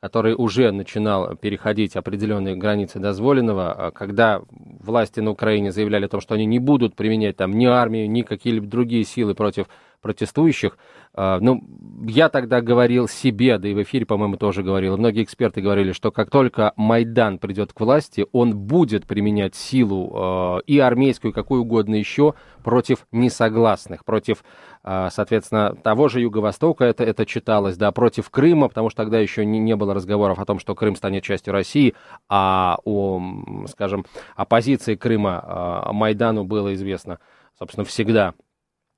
который 0.00 0.34
уже 0.34 0.72
начинал 0.72 1.36
переходить 1.36 1.94
определенные 1.94 2.56
границы 2.56 2.98
дозволенного, 2.98 3.92
когда 3.94 4.42
власти 4.50 5.20
на 5.20 5.30
Украине 5.30 5.70
заявляли 5.70 6.06
о 6.06 6.08
том, 6.08 6.20
что 6.20 6.34
они 6.34 6.44
не 6.44 6.58
будут 6.58 6.96
применять 6.96 7.36
там 7.36 7.52
ни 7.52 7.66
армию, 7.66 8.10
ни 8.10 8.22
какие-либо 8.22 8.66
другие 8.66 9.04
силы 9.04 9.36
против 9.36 9.68
протестующих. 10.02 10.76
А, 11.14 11.38
ну, 11.40 11.62
я 12.06 12.28
тогда 12.28 12.60
говорил 12.60 13.08
себе, 13.08 13.58
да 13.58 13.68
и 13.68 13.74
в 13.74 13.82
эфире, 13.82 14.04
по-моему, 14.04 14.36
тоже 14.36 14.62
говорил, 14.62 14.98
многие 14.98 15.22
эксперты 15.22 15.60
говорили, 15.60 15.92
что 15.92 16.10
как 16.10 16.30
только 16.30 16.72
Майдан 16.76 17.38
придет 17.38 17.72
к 17.72 17.80
власти, 17.80 18.26
он 18.32 18.56
будет 18.56 19.06
применять 19.06 19.54
силу 19.54 20.12
а, 20.14 20.58
и 20.66 20.78
армейскую, 20.78 21.32
и 21.32 21.34
какую 21.34 21.62
угодно 21.62 21.94
еще, 21.94 22.34
против 22.64 23.06
несогласных, 23.12 24.04
против, 24.04 24.44
а, 24.82 25.10
соответственно, 25.10 25.74
того 25.74 26.08
же 26.08 26.20
Юго-Востока, 26.20 26.84
это, 26.84 27.04
это 27.04 27.24
читалось, 27.24 27.76
да, 27.76 27.92
против 27.92 28.28
Крыма, 28.30 28.68
потому 28.68 28.90
что 28.90 29.02
тогда 29.02 29.18
еще 29.20 29.46
не, 29.46 29.58
не 29.58 29.76
было 29.76 29.94
разговоров 29.94 30.38
о 30.38 30.44
том, 30.44 30.58
что 30.58 30.74
Крым 30.74 30.96
станет 30.96 31.22
частью 31.22 31.52
России, 31.52 31.94
а 32.28 32.78
о, 32.84 33.20
скажем, 33.68 34.04
оппозиции 34.34 34.96
Крыма 34.96 35.90
Майдану 35.92 36.44
было 36.44 36.74
известно, 36.74 37.18
собственно, 37.58 37.84
всегда. 37.84 38.34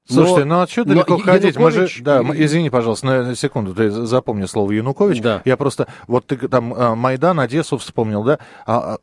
Слушайте, 0.06 0.44
но, 0.44 0.56
ну 0.56 0.62
а 0.62 0.66
что 0.66 0.84
далеко 0.84 1.18
ходить? 1.18 1.56
Мы 1.56 1.70
же, 1.70 1.88
да, 2.02 2.20
извини, 2.20 2.68
пожалуйста, 2.68 3.06
на 3.06 3.34
секунду, 3.34 3.74
ты 3.74 3.90
запомни 3.90 4.44
слово 4.44 4.72
Янукович. 4.72 5.22
Да. 5.22 5.42
Я 5.44 5.56
просто, 5.56 5.88
вот 6.06 6.26
ты 6.26 6.36
там 6.36 6.74
а, 6.74 6.94
Майдан, 6.94 7.40
Одессу 7.40 7.78
вспомнил, 7.78 8.22
да? 8.22 8.38
А, 8.66 8.94
а 8.94 8.98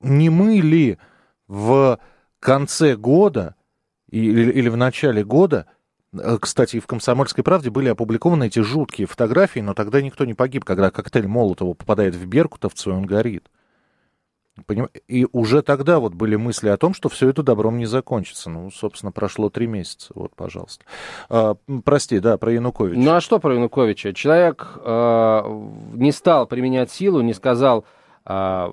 не 0.00 0.30
мы 0.30 0.54
ли 0.60 0.98
в 1.46 1.98
конце 2.40 2.96
года 2.96 3.54
или, 4.10 4.50
или 4.50 4.68
в 4.70 4.76
начале 4.76 5.24
года 5.24 5.66
э, 6.14 6.38
кстати, 6.40 6.80
в 6.80 6.86
«Комсомольской 6.86 7.44
правде» 7.44 7.70
были 7.70 7.88
опубликованы 7.88 8.46
эти 8.46 8.60
жуткие 8.60 9.06
фотографии, 9.06 9.60
но 9.60 9.74
тогда 9.74 10.00
никто 10.00 10.24
не 10.24 10.34
погиб, 10.34 10.64
когда 10.64 10.90
коктейль 10.90 11.26
Молотова 11.26 11.74
попадает 11.74 12.14
в 12.14 12.24
Беркутовцу, 12.24 12.90
и 12.90 12.94
он 12.94 13.04
горит. 13.04 13.50
Поним... 14.64 14.88
И 15.06 15.26
уже 15.32 15.62
тогда 15.62 15.98
вот 15.98 16.14
были 16.14 16.36
мысли 16.36 16.68
о 16.68 16.78
том, 16.78 16.94
что 16.94 17.08
все 17.08 17.28
это 17.28 17.42
добром 17.42 17.76
не 17.76 17.86
закончится. 17.86 18.48
Ну, 18.48 18.70
собственно, 18.70 19.12
прошло 19.12 19.50
три 19.50 19.66
месяца. 19.66 20.12
Вот, 20.14 20.34
пожалуйста. 20.34 20.84
А, 21.28 21.56
прости, 21.84 22.20
да, 22.20 22.38
про 22.38 22.52
Януковича. 22.52 22.98
Ну, 22.98 23.12
а 23.12 23.20
что 23.20 23.38
про 23.38 23.54
Януковича? 23.54 24.14
Человек 24.14 24.78
э, 24.82 25.42
не 25.92 26.10
стал 26.12 26.46
применять 26.46 26.90
силу, 26.90 27.20
не 27.20 27.34
сказал 27.34 27.84
э, 28.24 28.72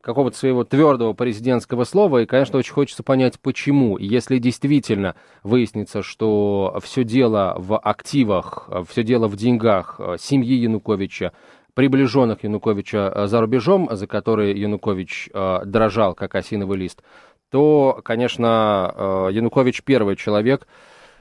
какого-то 0.00 0.36
своего 0.36 0.64
твердого 0.64 1.12
президентского 1.12 1.84
слова, 1.84 2.22
и, 2.22 2.26
конечно, 2.26 2.58
очень 2.58 2.72
хочется 2.72 3.02
понять, 3.04 3.38
почему. 3.38 3.96
Если 3.96 4.38
действительно 4.38 5.14
выяснится, 5.44 6.02
что 6.02 6.78
все 6.82 7.04
дело 7.04 7.54
в 7.58 7.78
активах, 7.78 8.68
все 8.88 9.04
дело 9.04 9.28
в 9.28 9.36
деньгах 9.36 10.00
семьи 10.18 10.54
Януковича, 10.54 11.32
приближенных 11.78 12.42
Януковича 12.42 13.12
э, 13.14 13.26
за 13.28 13.40
рубежом, 13.40 13.88
за 13.92 14.08
которые 14.08 14.60
Янукович 14.60 15.30
э, 15.32 15.60
дрожал, 15.64 16.16
как 16.16 16.34
осиновый 16.34 16.76
лист, 16.76 17.04
то, 17.52 18.00
конечно, 18.04 18.92
э, 18.96 19.28
Янукович 19.34 19.84
первый 19.84 20.16
человек, 20.16 20.66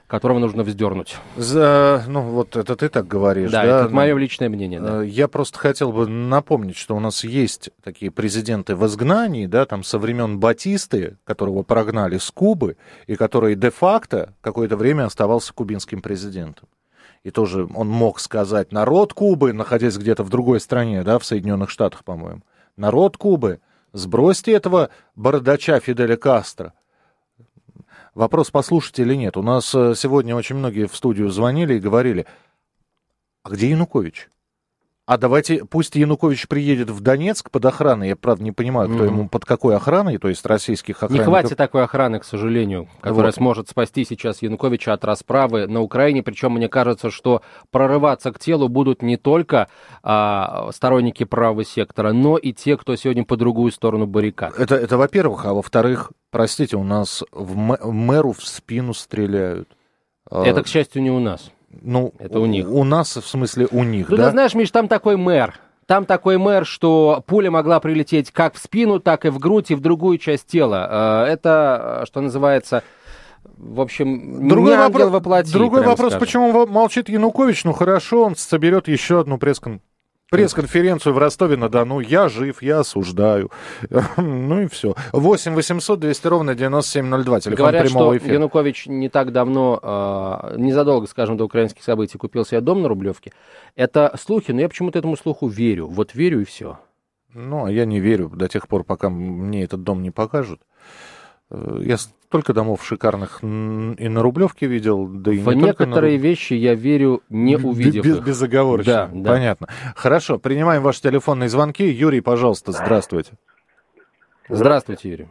которого 0.07 0.39
нужно 0.39 0.63
вздернуть. 0.63 1.17
За, 1.35 2.03
ну, 2.07 2.21
вот 2.21 2.55
это 2.55 2.75
ты 2.75 2.89
так 2.89 3.07
говоришь, 3.07 3.51
да? 3.51 3.61
Да, 3.61 3.85
это 3.85 3.93
мое 3.93 4.17
личное 4.17 4.49
мнение, 4.49 4.79
да. 4.79 5.03
Я 5.03 5.27
просто 5.27 5.59
хотел 5.59 5.91
бы 5.91 6.07
напомнить, 6.07 6.75
что 6.75 6.95
у 6.95 6.99
нас 6.99 7.23
есть 7.23 7.69
такие 7.83 8.09
президенты 8.09 8.75
в 8.75 8.83
изгнании, 8.87 9.45
да, 9.45 9.67
там 9.67 9.83
со 9.83 9.99
времен 9.99 10.39
Батисты, 10.39 11.17
которого 11.23 11.61
прогнали 11.61 12.17
с 12.17 12.31
Кубы, 12.31 12.77
и 13.05 13.13
который 13.13 13.53
де-факто 13.53 14.33
какое-то 14.41 14.75
время 14.75 15.05
оставался 15.05 15.53
кубинским 15.53 16.01
президентом 16.01 16.67
и 17.23 17.31
тоже 17.31 17.67
он 17.73 17.87
мог 17.87 18.19
сказать, 18.19 18.71
народ 18.71 19.13
Кубы, 19.13 19.53
находясь 19.53 19.97
где-то 19.97 20.23
в 20.23 20.29
другой 20.29 20.59
стране, 20.59 21.03
да, 21.03 21.19
в 21.19 21.25
Соединенных 21.25 21.69
Штатах, 21.69 22.03
по-моему, 22.03 22.41
народ 22.75 23.17
Кубы, 23.17 23.59
сбросьте 23.93 24.53
этого 24.53 24.89
бородача 25.15 25.79
Фиделя 25.79 26.17
Кастро. 26.17 26.73
Вопрос, 28.13 28.49
послушайте 28.49 29.03
или 29.03 29.13
нет. 29.13 29.37
У 29.37 29.43
нас 29.43 29.73
э, 29.75 29.93
сегодня 29.95 30.35
очень 30.35 30.55
многие 30.55 30.87
в 30.87 30.95
студию 30.95 31.29
звонили 31.29 31.75
и 31.75 31.79
говорили, 31.79 32.25
а 33.43 33.49
где 33.51 33.69
Янукович? 33.69 34.29
А 35.07 35.17
давайте, 35.17 35.63
пусть 35.63 35.95
Янукович 35.95 36.49
приедет 36.49 36.89
в 36.89 36.99
Донецк 36.99 37.49
под 37.49 37.65
охраной. 37.65 38.09
Я, 38.09 38.17
правда, 38.17 38.43
не 38.43 38.51
понимаю, 38.51 38.89
кто 38.89 39.05
mm-hmm. 39.05 39.07
ему 39.07 39.29
под 39.29 39.45
какой 39.45 39.77
охраной, 39.77 40.17
то 40.17 40.27
есть 40.27 40.45
российских 40.45 40.97
охранников. 40.97 41.19
Не 41.19 41.23
хватит 41.23 41.57
такой 41.57 41.85
охраны, 41.85 42.19
к 42.19 42.25
сожалению, 42.25 42.89
которая 42.99 43.31
вот. 43.31 43.35
сможет 43.35 43.69
спасти 43.69 44.03
сейчас 44.03 44.41
Януковича 44.41 44.91
от 44.91 45.05
расправы 45.05 45.65
на 45.65 45.79
Украине. 45.81 46.23
Причем 46.23 46.55
мне 46.55 46.67
кажется, 46.67 47.09
что 47.09 47.41
прорываться 47.71 48.33
к 48.33 48.39
телу 48.39 48.67
будут 48.67 49.01
не 49.01 49.15
только 49.15 49.69
а, 50.03 50.71
сторонники 50.73 51.23
правого 51.23 51.63
сектора, 51.63 52.11
но 52.11 52.35
и 52.35 52.51
те, 52.51 52.75
кто 52.75 52.93
сегодня 52.97 53.23
по 53.23 53.37
другую 53.37 53.71
сторону 53.71 54.07
баррикад. 54.07 54.59
Это, 54.59 54.75
это 54.75 54.97
во-первых. 54.97 55.45
А 55.45 55.53
во-вторых, 55.53 56.11
простите, 56.31 56.75
у 56.75 56.83
нас 56.83 57.23
в 57.31 57.55
мэру 57.55 58.33
в 58.33 58.45
спину 58.45 58.93
стреляют. 58.93 59.69
Это, 60.29 60.63
к 60.63 60.67
счастью, 60.67 61.01
не 61.01 61.11
у 61.11 61.21
нас. 61.21 61.49
Ну, 61.81 62.13
это 62.19 62.39
у 62.39 62.45
них. 62.45 62.69
У 62.69 62.83
нас, 62.83 63.15
в 63.15 63.27
смысле, 63.27 63.67
у 63.71 63.83
них, 63.83 64.09
ну, 64.09 64.17
да? 64.17 64.25
ты 64.25 64.31
знаешь, 64.31 64.53
Миш, 64.53 64.71
там 64.71 64.87
такой 64.87 65.17
мэр. 65.17 65.59
Там 65.85 66.05
такой 66.05 66.37
мэр, 66.37 66.65
что 66.65 67.23
пуля 67.25 67.49
могла 67.49 67.79
прилететь 67.79 68.31
как 68.31 68.55
в 68.55 68.57
спину, 68.57 68.99
так 68.99 69.25
и 69.25 69.29
в 69.29 69.39
грудь, 69.39 69.71
и 69.71 69.75
в 69.75 69.79
другую 69.79 70.17
часть 70.17 70.47
тела. 70.47 71.25
Э, 71.25 71.31
это, 71.31 72.03
что 72.05 72.19
называется, 72.19 72.83
в 73.57 73.79
общем, 73.79 74.49
другой 74.49 74.71
не 74.71 74.77
вопрос, 74.77 75.09
воплоти, 75.09 75.53
Другой 75.53 75.83
вопрос, 75.83 76.11
скажем. 76.11 76.19
почему 76.19 76.67
молчит 76.67 77.07
Янукович? 77.07 77.63
Ну 77.63 77.71
хорошо, 77.71 78.23
он 78.25 78.35
соберет 78.35 78.87
еще 78.87 79.21
одну 79.21 79.37
пресс-конференцию 79.37 79.87
пресс-конференцию 80.29 81.13
в 81.13 81.17
Ростове-на-Дону. 81.17 81.99
Я 81.99 82.29
жив, 82.29 82.61
я 82.61 82.79
осуждаю. 82.79 83.51
ну 84.17 84.61
и 84.61 84.67
все. 84.67 84.95
8 85.13 85.53
800 85.53 85.99
200 85.99 86.27
ровно 86.27 86.55
9702. 86.55 87.39
Телефон 87.39 87.57
Говорят, 87.57 87.85
прямого 87.85 88.13
что 88.13 88.17
эфира. 88.17 88.33
Янукович 88.35 88.87
не 88.87 89.09
так 89.09 89.31
давно, 89.31 89.79
э, 89.81 90.55
незадолго, 90.57 91.07
скажем, 91.07 91.37
до 91.37 91.45
украинских 91.45 91.83
событий 91.83 92.17
купил 92.17 92.45
себе 92.45 92.61
дом 92.61 92.81
на 92.81 92.87
Рублевке. 92.87 93.31
Это 93.75 94.13
слухи, 94.19 94.51
но 94.51 94.61
я 94.61 94.69
почему-то 94.69 94.99
этому 94.99 95.17
слуху 95.17 95.47
верю. 95.47 95.87
Вот 95.87 96.13
верю 96.13 96.41
и 96.41 96.45
все. 96.45 96.79
Ну, 97.33 97.65
а 97.65 97.71
я 97.71 97.85
не 97.85 97.99
верю 97.99 98.29
до 98.29 98.47
тех 98.47 98.67
пор, 98.67 98.83
пока 98.83 99.09
мне 99.09 99.63
этот 99.63 99.83
дом 99.83 100.01
не 100.01 100.11
покажут. 100.11 100.61
Э, 101.49 101.81
я 101.83 101.97
столько 102.27 102.53
домов 102.53 102.85
шикарных 102.85 103.41
и 103.41 103.45
на 103.45 104.21
Рублевке 104.21 104.67
видел, 104.67 105.07
да 105.07 105.31
и 105.31 105.37
В 105.37 105.47
не 105.53 105.63
некоторые 105.63 106.17
на... 106.17 106.21
вещи 106.21 106.53
я 106.53 106.75
верю, 106.75 107.21
не 107.29 107.55
увидев 107.55 108.03
без, 108.03 108.17
их. 108.17 108.25
Безоговорочно. 108.25 108.93
Да, 108.93 109.09
да. 109.13 109.31
Понятно. 109.31 109.67
Хорошо, 109.95 110.37
принимаем 110.37 110.81
ваши 110.83 111.01
телефонные 111.01 111.47
звонки. 111.47 111.85
Юрий, 111.85 112.21
пожалуйста, 112.21 112.73
здравствуйте. 112.73 113.33
Здравствуйте, 114.49 115.09
Юрий. 115.09 115.27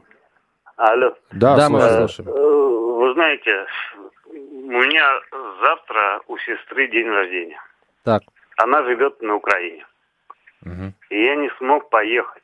Алло. 0.76 1.14
Да, 1.32 1.56
Да, 1.56 1.68
мы 1.68 1.78
вас 1.78 1.96
слушаем. 1.96 2.28
Э, 2.30 2.32
Вы 2.32 3.12
знаете, 3.14 3.66
у 4.28 4.32
меня 4.82 5.06
завтра 5.62 6.20
у 6.28 6.36
сестры 6.38 6.90
день 6.90 7.08
рождения. 7.08 7.60
Так. 8.04 8.22
Она 8.56 8.82
живет 8.84 9.20
на 9.20 9.34
Украине. 9.36 9.86
Мгм. 10.62 10.94
И 11.10 11.24
я 11.24 11.36
не 11.36 11.50
смог 11.58 11.90
поехать. 11.90 12.42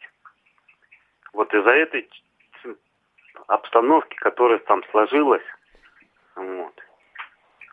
Вот 1.33 1.53
из-за 1.55 1.71
этой 1.71 2.09
обстановки, 3.49 4.15
которая 4.17 4.59
там 4.61 4.83
сложилась. 4.91 5.43
Вот. 6.37 6.73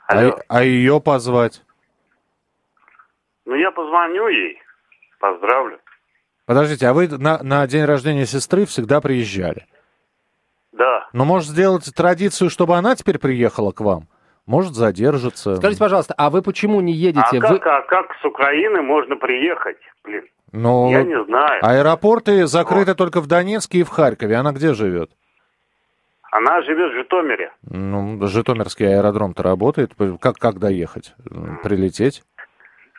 А, 0.08 0.19
Алло. 0.19 0.39
а 0.47 0.63
ее 0.63 0.99
позвать? 0.99 1.62
Ну, 3.45 3.55
я 3.55 3.71
позвоню 3.71 4.27
ей, 4.27 4.62
поздравлю. 5.19 5.79
Подождите, 6.45 6.88
а 6.88 6.93
вы 6.93 7.08
на, 7.08 7.41
на 7.43 7.65
день 7.67 7.86
рождения 7.86 8.25
сестры 8.25 8.65
всегда 8.65 9.01
приезжали? 9.01 9.65
Да. 10.71 11.08
Но 11.13 11.25
может 11.25 11.49
сделать 11.49 11.91
традицию, 11.95 12.49
чтобы 12.49 12.75
она 12.75 12.95
теперь 12.95 13.19
приехала 13.19 13.71
к 13.71 13.82
вам? 13.82 14.08
Может 14.45 14.73
задержится? 14.73 15.58
Скажите, 15.58 15.79
пожалуйста, 15.79 16.15
а 16.17 16.29
вы 16.32 16.41
почему 16.41 16.82
не 16.82 16.93
А 16.93 16.95
едете? 16.95 17.39
как, 17.39 17.51
Вы... 17.51 17.58
а 17.58 17.82
как 17.84 18.15
с 18.19 18.25
Украины 18.25 18.82
можно 18.82 19.15
приехать? 19.15 19.77
Блин, 20.03 20.25
Но 20.51 20.89
я 20.89 21.03
не 21.03 21.23
знаю. 21.25 21.60
аэропорты 21.63 22.47
закрыты 22.47 22.95
только 22.95 23.21
в 23.21 23.27
Донецке 23.27 23.79
и 23.79 23.84
в 23.84 23.89
Харькове. 23.89 24.36
Она 24.38 24.51
где 24.51 24.73
живет? 24.73 25.12
Она 26.31 26.61
живет 26.61 26.91
в 26.91 26.95
Житомире. 26.95 27.51
Ну, 27.63 28.19
Житомирский 28.27 28.85
аэродром-то 28.87 29.41
работает. 29.43 29.91
Как, 30.21 30.35
как 30.35 30.59
доехать? 30.59 31.15
Прилететь? 31.63 32.23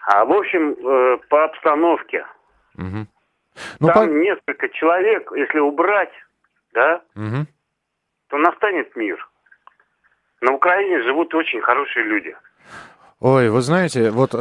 А 0.07 0.25
в 0.25 0.33
общем, 0.33 0.73
э, 0.73 1.19
по 1.29 1.45
обстановке. 1.45 2.27
Мгм. 2.75 3.07
Ну, 3.79 3.87
там 3.89 3.95
по- 4.09 4.11
несколько 4.13 4.69
человек, 4.71 5.31
если 5.37 5.59
убрать, 5.59 6.13
да, 6.73 7.03
Мгм. 7.15 7.47
то 8.29 8.39
настанет 8.39 8.95
мир. 8.97 9.29
На 10.41 10.53
Украине 10.53 11.03
живут 11.03 11.35
очень 11.35 11.61
хорошие 11.61 12.05
люди. 12.05 12.35
Ой, 13.21 13.51
вы 13.51 13.61
знаете, 13.61 14.11
вот... 14.11 14.31
э, 14.33 14.39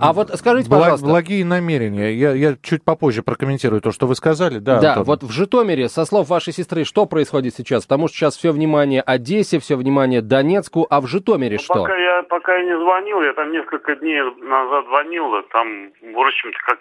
А 0.00 0.12
вот 0.14 0.30
скажите, 0.34 0.70
бла- 0.70 0.78
пожалуйста. 0.80 1.06
Благие 1.06 1.44
намерения. 1.44 2.12
Я, 2.14 2.32
я 2.32 2.56
чуть 2.62 2.82
попозже 2.82 3.22
прокомментирую 3.22 3.82
то, 3.82 3.92
что 3.92 4.06
вы 4.06 4.14
сказали. 4.14 4.60
Да, 4.60 4.80
Да, 4.80 4.88
Антон? 4.92 5.04
вот 5.04 5.22
в 5.22 5.30
Житомире, 5.30 5.90
со 5.90 6.06
слов 6.06 6.28
вашей 6.30 6.54
сестры, 6.54 6.84
что 6.84 7.04
происходит 7.04 7.54
сейчас? 7.54 7.84
Потому 7.84 8.08
что 8.08 8.16
сейчас 8.16 8.36
все 8.38 8.50
внимание 8.52 9.02
Одессе, 9.02 9.58
все 9.58 9.76
внимание 9.76 10.22
Донецку, 10.22 10.86
а 10.88 11.02
в 11.02 11.06
Житомире 11.06 11.56
Ну, 11.58 11.62
что? 11.62 11.74
Пока 11.74 11.96
я 11.96 12.22
пока 12.22 12.56
я 12.56 12.64
не 12.64 12.78
звонил, 12.82 13.20
я 13.20 13.34
там 13.34 13.52
несколько 13.52 13.94
дней 13.96 14.22
назад 14.40 14.86
звонил, 14.86 15.24
там, 15.52 15.90
в 16.14 16.18
общем-то, 16.18 16.58
как 16.66 16.78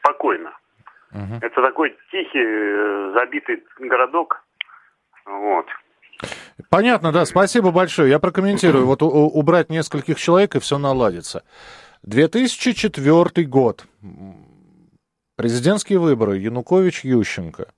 спокойно. 0.00 0.50
Мгм. 1.12 1.38
Это 1.42 1.62
такой 1.62 1.96
тихий, 2.10 2.42
э, 2.44 3.12
забитый 3.14 3.62
городок. 3.78 4.42
Вот. 5.26 5.66
Понятно, 6.68 7.12
да, 7.12 7.26
спасибо 7.26 7.70
большое. 7.70 8.10
Я 8.10 8.18
прокомментирую. 8.18 8.86
Вот 8.86 9.02
убрать 9.02 9.70
нескольких 9.70 10.18
человек, 10.18 10.56
и 10.56 10.60
все 10.60 10.78
наладится. 10.78 11.42
2004 12.02 13.46
год. 13.46 13.86
Президентские 15.36 15.98
выборы. 15.98 16.38
Янукович-Ющенко. 16.38 17.68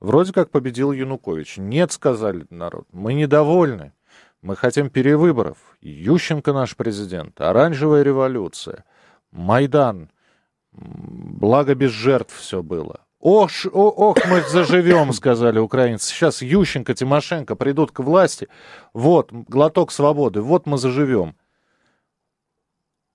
Вроде 0.00 0.32
как 0.32 0.50
победил 0.50 0.92
Янукович. 0.92 1.58
Нет, 1.58 1.92
сказали 1.92 2.46
народ. 2.50 2.86
Мы 2.92 3.14
недовольны. 3.14 3.92
Мы 4.42 4.56
хотим 4.56 4.90
перевыборов. 4.90 5.58
Ющенко 5.80 6.52
наш 6.52 6.76
президент. 6.76 7.40
Оранжевая 7.40 8.02
революция. 8.02 8.84
Майдан. 9.30 10.10
Благо 10.72 11.74
без 11.74 11.90
жертв 11.90 12.34
все 12.34 12.62
было. 12.62 13.00
Ох, 13.20 13.50
ох, 13.70 14.16
мы 14.26 14.40
заживем, 14.48 15.12
сказали 15.12 15.58
украинцы. 15.58 16.08
Сейчас 16.08 16.40
Ющенко, 16.40 16.94
Тимошенко 16.94 17.54
придут 17.54 17.92
к 17.92 18.00
власти. 18.00 18.48
Вот, 18.94 19.30
глоток 19.30 19.92
свободы. 19.92 20.40
Вот 20.40 20.66
мы 20.66 20.78
заживем. 20.78 21.36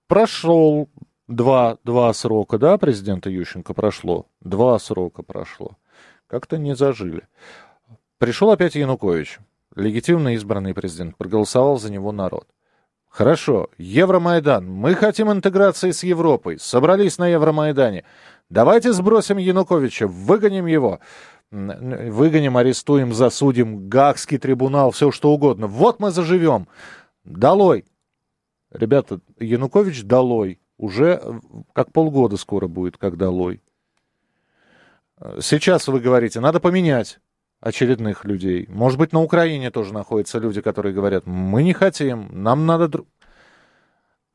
Прошел 0.08 0.88
два, 1.28 1.80
два 1.84 2.14
срока, 2.14 2.60
да, 2.60 2.78
президента 2.78 3.32
Ющенко 3.32 3.74
прошло? 3.74 4.28
Два 4.42 4.78
срока 4.78 5.24
прошло. 5.24 5.76
Как-то 6.28 6.60
не 6.60 6.76
зажили. 6.76 7.24
Пришел 8.20 8.52
опять 8.52 8.76
Янукович, 8.76 9.40
легитимно 9.76 10.36
избранный 10.36 10.76
президент. 10.76 11.18
Проголосовал 11.18 11.80
за 11.80 11.92
него 11.92 12.12
народ. 12.12 12.48
Хорошо, 13.10 13.70
Евромайдан. 13.78 14.70
Мы 14.70 14.94
хотим 14.94 15.32
интеграции 15.32 15.92
с 15.92 16.04
Европой. 16.04 16.60
Собрались 16.60 17.18
на 17.18 17.28
Евромайдане. 17.28 18.04
Давайте 18.50 18.94
сбросим 18.94 19.38
Януковича, 19.38 20.08
выгоним 20.08 20.66
его. 20.66 21.00
Выгоним, 21.52 22.58
арестуем, 22.58 23.14
засудим, 23.14 23.88
Гаагский 23.88 24.38
трибунал, 24.38 24.92
все 24.92 25.12
что 25.12 25.32
угодно. 25.32 25.68
Вот 25.68 26.00
мы 26.00 26.12
заживем. 26.12 26.68
Долой. 27.24 27.86
Ребята, 28.72 29.20
Янукович 29.40 30.04
долой. 30.04 30.60
Уже 30.78 31.22
э, 31.24 31.40
как 31.74 31.94
полгода 31.94 32.36
скоро 32.36 32.68
будет, 32.68 32.98
как 32.98 33.16
долой. 33.16 33.62
Сейчас 35.40 35.88
вы 35.88 36.02
говорите, 36.02 36.42
надо 36.42 36.60
поменять 36.60 37.20
очередных 37.62 38.26
людей. 38.26 38.68
Может 38.70 39.00
быть, 39.00 39.14
на 39.14 39.22
Украине 39.22 39.72
тоже 39.72 39.94
находятся 39.94 40.40
люди, 40.40 40.62
которые 40.62 40.94
говорят, 40.94 41.26
мы 41.26 41.64
не 41.64 41.74
хотим, 41.74 42.28
нам 42.32 42.66
надо... 42.66 43.04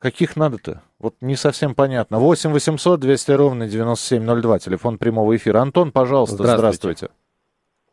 Каких 0.00 0.36
надо-то? 0.36 0.82
Вот 0.98 1.14
не 1.20 1.36
совсем 1.36 1.74
понятно. 1.74 2.18
8 2.18 2.52
800 2.52 3.00
200 3.00 3.32
ровно 3.32 3.66
9702, 3.66 4.58
телефон 4.58 4.98
прямого 4.98 5.36
эфира. 5.36 5.60
Антон, 5.60 5.92
пожалуйста, 5.92 6.36
Здравствуйте. 6.36 6.58
здравствуйте. 6.58 7.08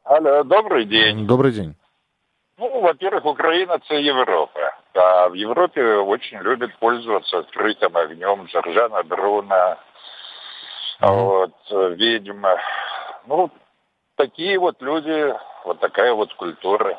Алло, 0.03 0.43
добрый 0.43 0.85
день. 0.85 1.25
Добрый 1.25 1.51
день. 1.51 1.75
Ну, 2.57 2.81
во-первых, 2.81 3.25
Украина – 3.25 3.87
це 3.87 4.01
Європа. 4.01 4.77
А 4.93 5.27
в 5.27 5.35
Європі 5.35 5.81
очень 5.81 6.39
любят 6.39 6.69
пользоваться 6.79 7.37
открытым 7.37 7.97
огнем, 7.97 8.47
Жоржана 8.47 9.03
Бруна, 9.03 9.75
вот, 11.01 11.51
э, 11.71 11.95
ведьма. 11.95 12.57
Ну, 13.27 13.49
такие 14.15 14.59
вот 14.59 14.81
люди, 14.81 15.33
вот 15.65 15.79
такая 15.79 16.13
вот 16.13 16.33
культура. 16.33 16.97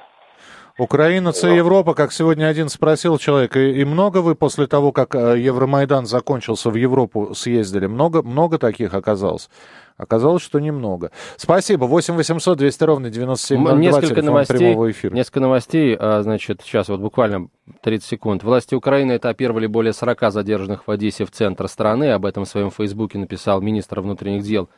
Украина, 0.79 1.31
це 1.31 1.55
Европа, 1.55 1.93
как 1.93 2.11
сегодня 2.13 2.49
один 2.49 2.69
спросил 2.69 3.17
человек, 3.17 3.55
и, 3.55 3.81
и 3.81 3.85
много 3.85 4.21
вы 4.21 4.35
после 4.35 4.65
того, 4.67 4.91
как 4.91 5.15
э, 5.15 5.37
Евромайдан 5.47 6.05
закончился, 6.05 6.69
в 6.69 6.75
Европу 6.75 7.35
съездили? 7.35 7.87
Много, 7.87 8.21
много 8.21 8.57
таких 8.57 8.93
оказалось? 8.93 9.49
Оказалось, 9.97 10.41
что 10.41 10.59
немного. 10.59 11.11
Спасибо. 11.37 11.85
8 11.85 12.15
800 12.15 12.57
200 12.57 12.83
ровно 12.85 13.09
9702, 13.09 13.71
М, 13.73 13.81
Несколько 13.81 14.07
телефон 14.07 14.25
новостей, 14.25 14.57
прямого 14.57 14.89
эфира. 14.91 15.13
несколько 15.15 15.39
новостей, 15.41 15.97
а, 15.99 16.21
значит, 16.23 16.61
сейчас 16.63 16.87
вот 16.89 17.01
буквально 17.01 17.47
30 17.81 18.09
секунд. 18.09 18.43
Власти 18.43 18.75
Украины 18.75 19.17
этапировали 19.17 19.67
более 19.67 19.91
40 19.91 20.31
задержанных 20.31 20.87
в 20.87 20.91
Одессе 20.91 21.25
в 21.25 21.31
центр 21.31 21.67
страны. 21.67 22.13
Об 22.13 22.25
этом 22.25 22.45
в 22.45 22.47
своем 22.47 22.71
фейсбуке 22.71 23.17
написал 23.17 23.59
министр 23.61 23.99
внутренних 23.99 24.43
дел 24.43 24.69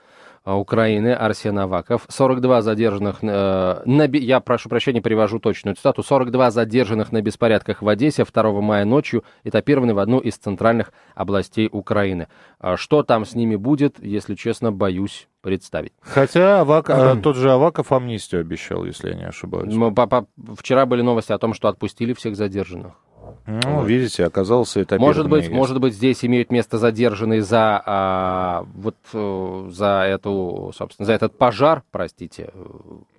Украины 0.45 1.13
Арсен 1.13 1.58
Аваков. 1.60 2.06
42 2.10 2.62
задержанных, 2.62 3.17
э, 3.21 3.82
на, 3.86 4.04
я 4.06 4.39
прошу 4.39 4.69
прощения, 4.69 5.01
привожу 5.01 5.39
точную 5.39 5.75
цитату, 5.75 6.01
42 6.04 6.51
задержанных 6.51 7.12
на 7.12 7.21
беспорядках 7.21 7.82
в 7.82 7.88
Одессе 7.88 8.25
2 8.25 8.62
мая 8.62 8.86
ночью 8.86 9.23
этапированы 9.43 9.93
в 9.93 9.99
одну 9.99 10.19
из 10.19 10.38
центральных 10.38 10.91
областей 11.15 11.69
Украины. 11.71 12.27
А 12.60 12.75
Что 12.77 13.04
там 13.04 13.25
с 13.25 13.36
ними 13.36 13.56
будет, 13.56 13.97
если 14.04 14.36
честно, 14.36 14.71
боюсь 14.71 15.27
представить. 15.41 15.93
Хотя 16.01 16.62
Авак- 16.62 16.89
э, 16.89 17.21
тот 17.21 17.36
же 17.36 17.51
Аваков 17.51 17.91
амнистию 17.91 18.41
обещал, 18.41 18.86
если 18.86 19.10
я 19.10 19.15
не 19.15 19.25
ошибаюсь. 19.25 19.73
Мы 19.73 19.93
по- 19.93 20.08
по- 20.08 20.27
Вчера 20.58 20.86
были 20.86 21.01
новости 21.01 21.32
о 21.32 21.38
том, 21.38 21.54
что 21.54 21.67
отпустили 21.67 22.13
всех 22.13 22.36
задержанных. 22.36 22.93
Ну, 23.47 23.84
видите, 23.84 24.25
оказался 24.25 24.80
это 24.82 24.99
Может 24.99 25.27
быть, 25.27 25.49
может 25.49 25.80
быть, 25.80 25.93
здесь 25.93 26.23
имеют 26.23 26.51
место 26.51 26.77
задержанные 26.77 27.41
за 27.41 27.82
а, 27.86 28.65
вот 28.75 28.95
э, 29.13 29.69
за 29.71 30.04
эту, 30.08 30.71
собственно, 30.75 31.06
за 31.06 31.13
этот 31.13 31.38
пожар, 31.38 31.84
простите. 31.91 32.51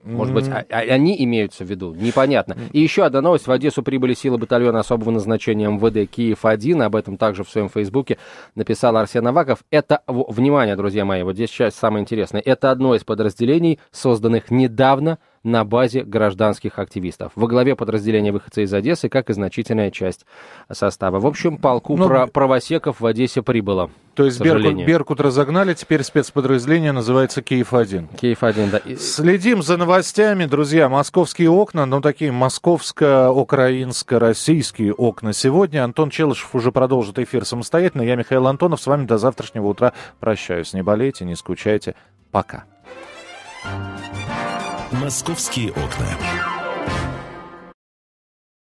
Может 0.05 0.35
быть, 0.35 0.49
а- 0.49 0.65
а- 0.71 0.79
они 0.79 1.23
имеются 1.25 1.65
в 1.65 1.71
виду, 1.71 1.95
непонятно. 1.95 2.57
И 2.73 2.81
еще 2.81 3.05
одна 3.05 3.21
новость: 3.21 3.47
в 3.47 3.53
Одессу 3.53 3.83
прибыли 3.83 4.15
силы 4.15 4.39
батальона 4.39 4.81
особого 4.81 5.11
назначения 5.11 5.69
МВД 5.69 6.11
Киев-1. 6.11 6.83
Об 6.83 6.97
этом 6.97 7.17
также 7.17 7.45
в 7.45 7.51
своем 7.51 7.69
фейсбуке 7.69 8.19
написал 8.55 8.97
Арсен 8.97 9.27
Аваков. 9.27 9.61
Это, 9.71 10.03
внимание, 10.07 10.77
друзья 10.77 11.05
мои, 11.05 11.23
вот 11.23 11.35
здесь 11.35 11.51
сейчас 11.51 11.75
самое 11.75 12.03
интересное. 12.03 12.41
Это 12.45 12.71
одно 12.71 12.95
из 12.95 13.05
подразделений, 13.05 13.79
созданных 13.91 14.51
недавно 14.51 15.19
на 15.45 15.65
базе 15.65 16.05
гражданских 16.05 16.79
активистов. 16.79 17.33
Во 17.35 17.47
главе 17.49 17.75
подразделения 17.75 18.31
выходцы 18.33 18.63
из 18.63 18.73
Одессы, 18.73 19.09
как 19.09 19.29
и 19.29 19.33
значительная 19.33 19.91
часть 19.91 20.25
состава. 20.71 21.19
В 21.21 21.27
общем, 21.27 21.57
полку 21.59 21.97
Ну, 21.97 22.07
про- 22.07 22.27
правосеков 22.29 23.01
в 23.01 23.07
Одессе 23.07 23.43
прибыло. 23.43 23.91
То 24.15 24.25
есть 24.25 24.41
Беркут. 24.41 24.85
Беркут 24.85 25.21
разогнали, 25.21 25.75
теперь 25.75 26.05
спецподразделение 26.05 26.93
называется 26.93 27.43
Киев-1. 27.43 28.17
Киев-1, 28.21 28.71
да. 28.71 28.79
И- 28.79 28.95
Следим 28.97 29.63
за 29.63 29.77
новостями, 29.79 30.45
друзья. 30.45 30.89
Московские 30.89 31.51
окна, 31.51 31.87
ну 31.87 32.01
такие 32.01 32.31
московско-украинско-российские 32.31 34.93
окна. 34.93 35.33
Сегодня 35.33 35.83
Антон 35.85 36.11
Челышев 36.11 36.55
уже 36.55 36.71
продолжит 36.73 37.19
эфир 37.19 37.45
самостоятельно. 37.45 38.03
Я 38.03 38.15
Михаил 38.17 38.47
Антонов. 38.47 38.81
С 38.81 38.87
вами 38.87 39.07
до 39.07 39.19
завтрашнего 39.19 39.67
утра 39.67 39.93
прощаюсь. 40.21 40.73
Не 40.75 40.83
болейте, 40.83 41.25
не 41.25 41.35
скучайте. 41.35 41.95
Пока. 42.31 42.65
«Московские 44.93 45.71
окна». 45.71 46.52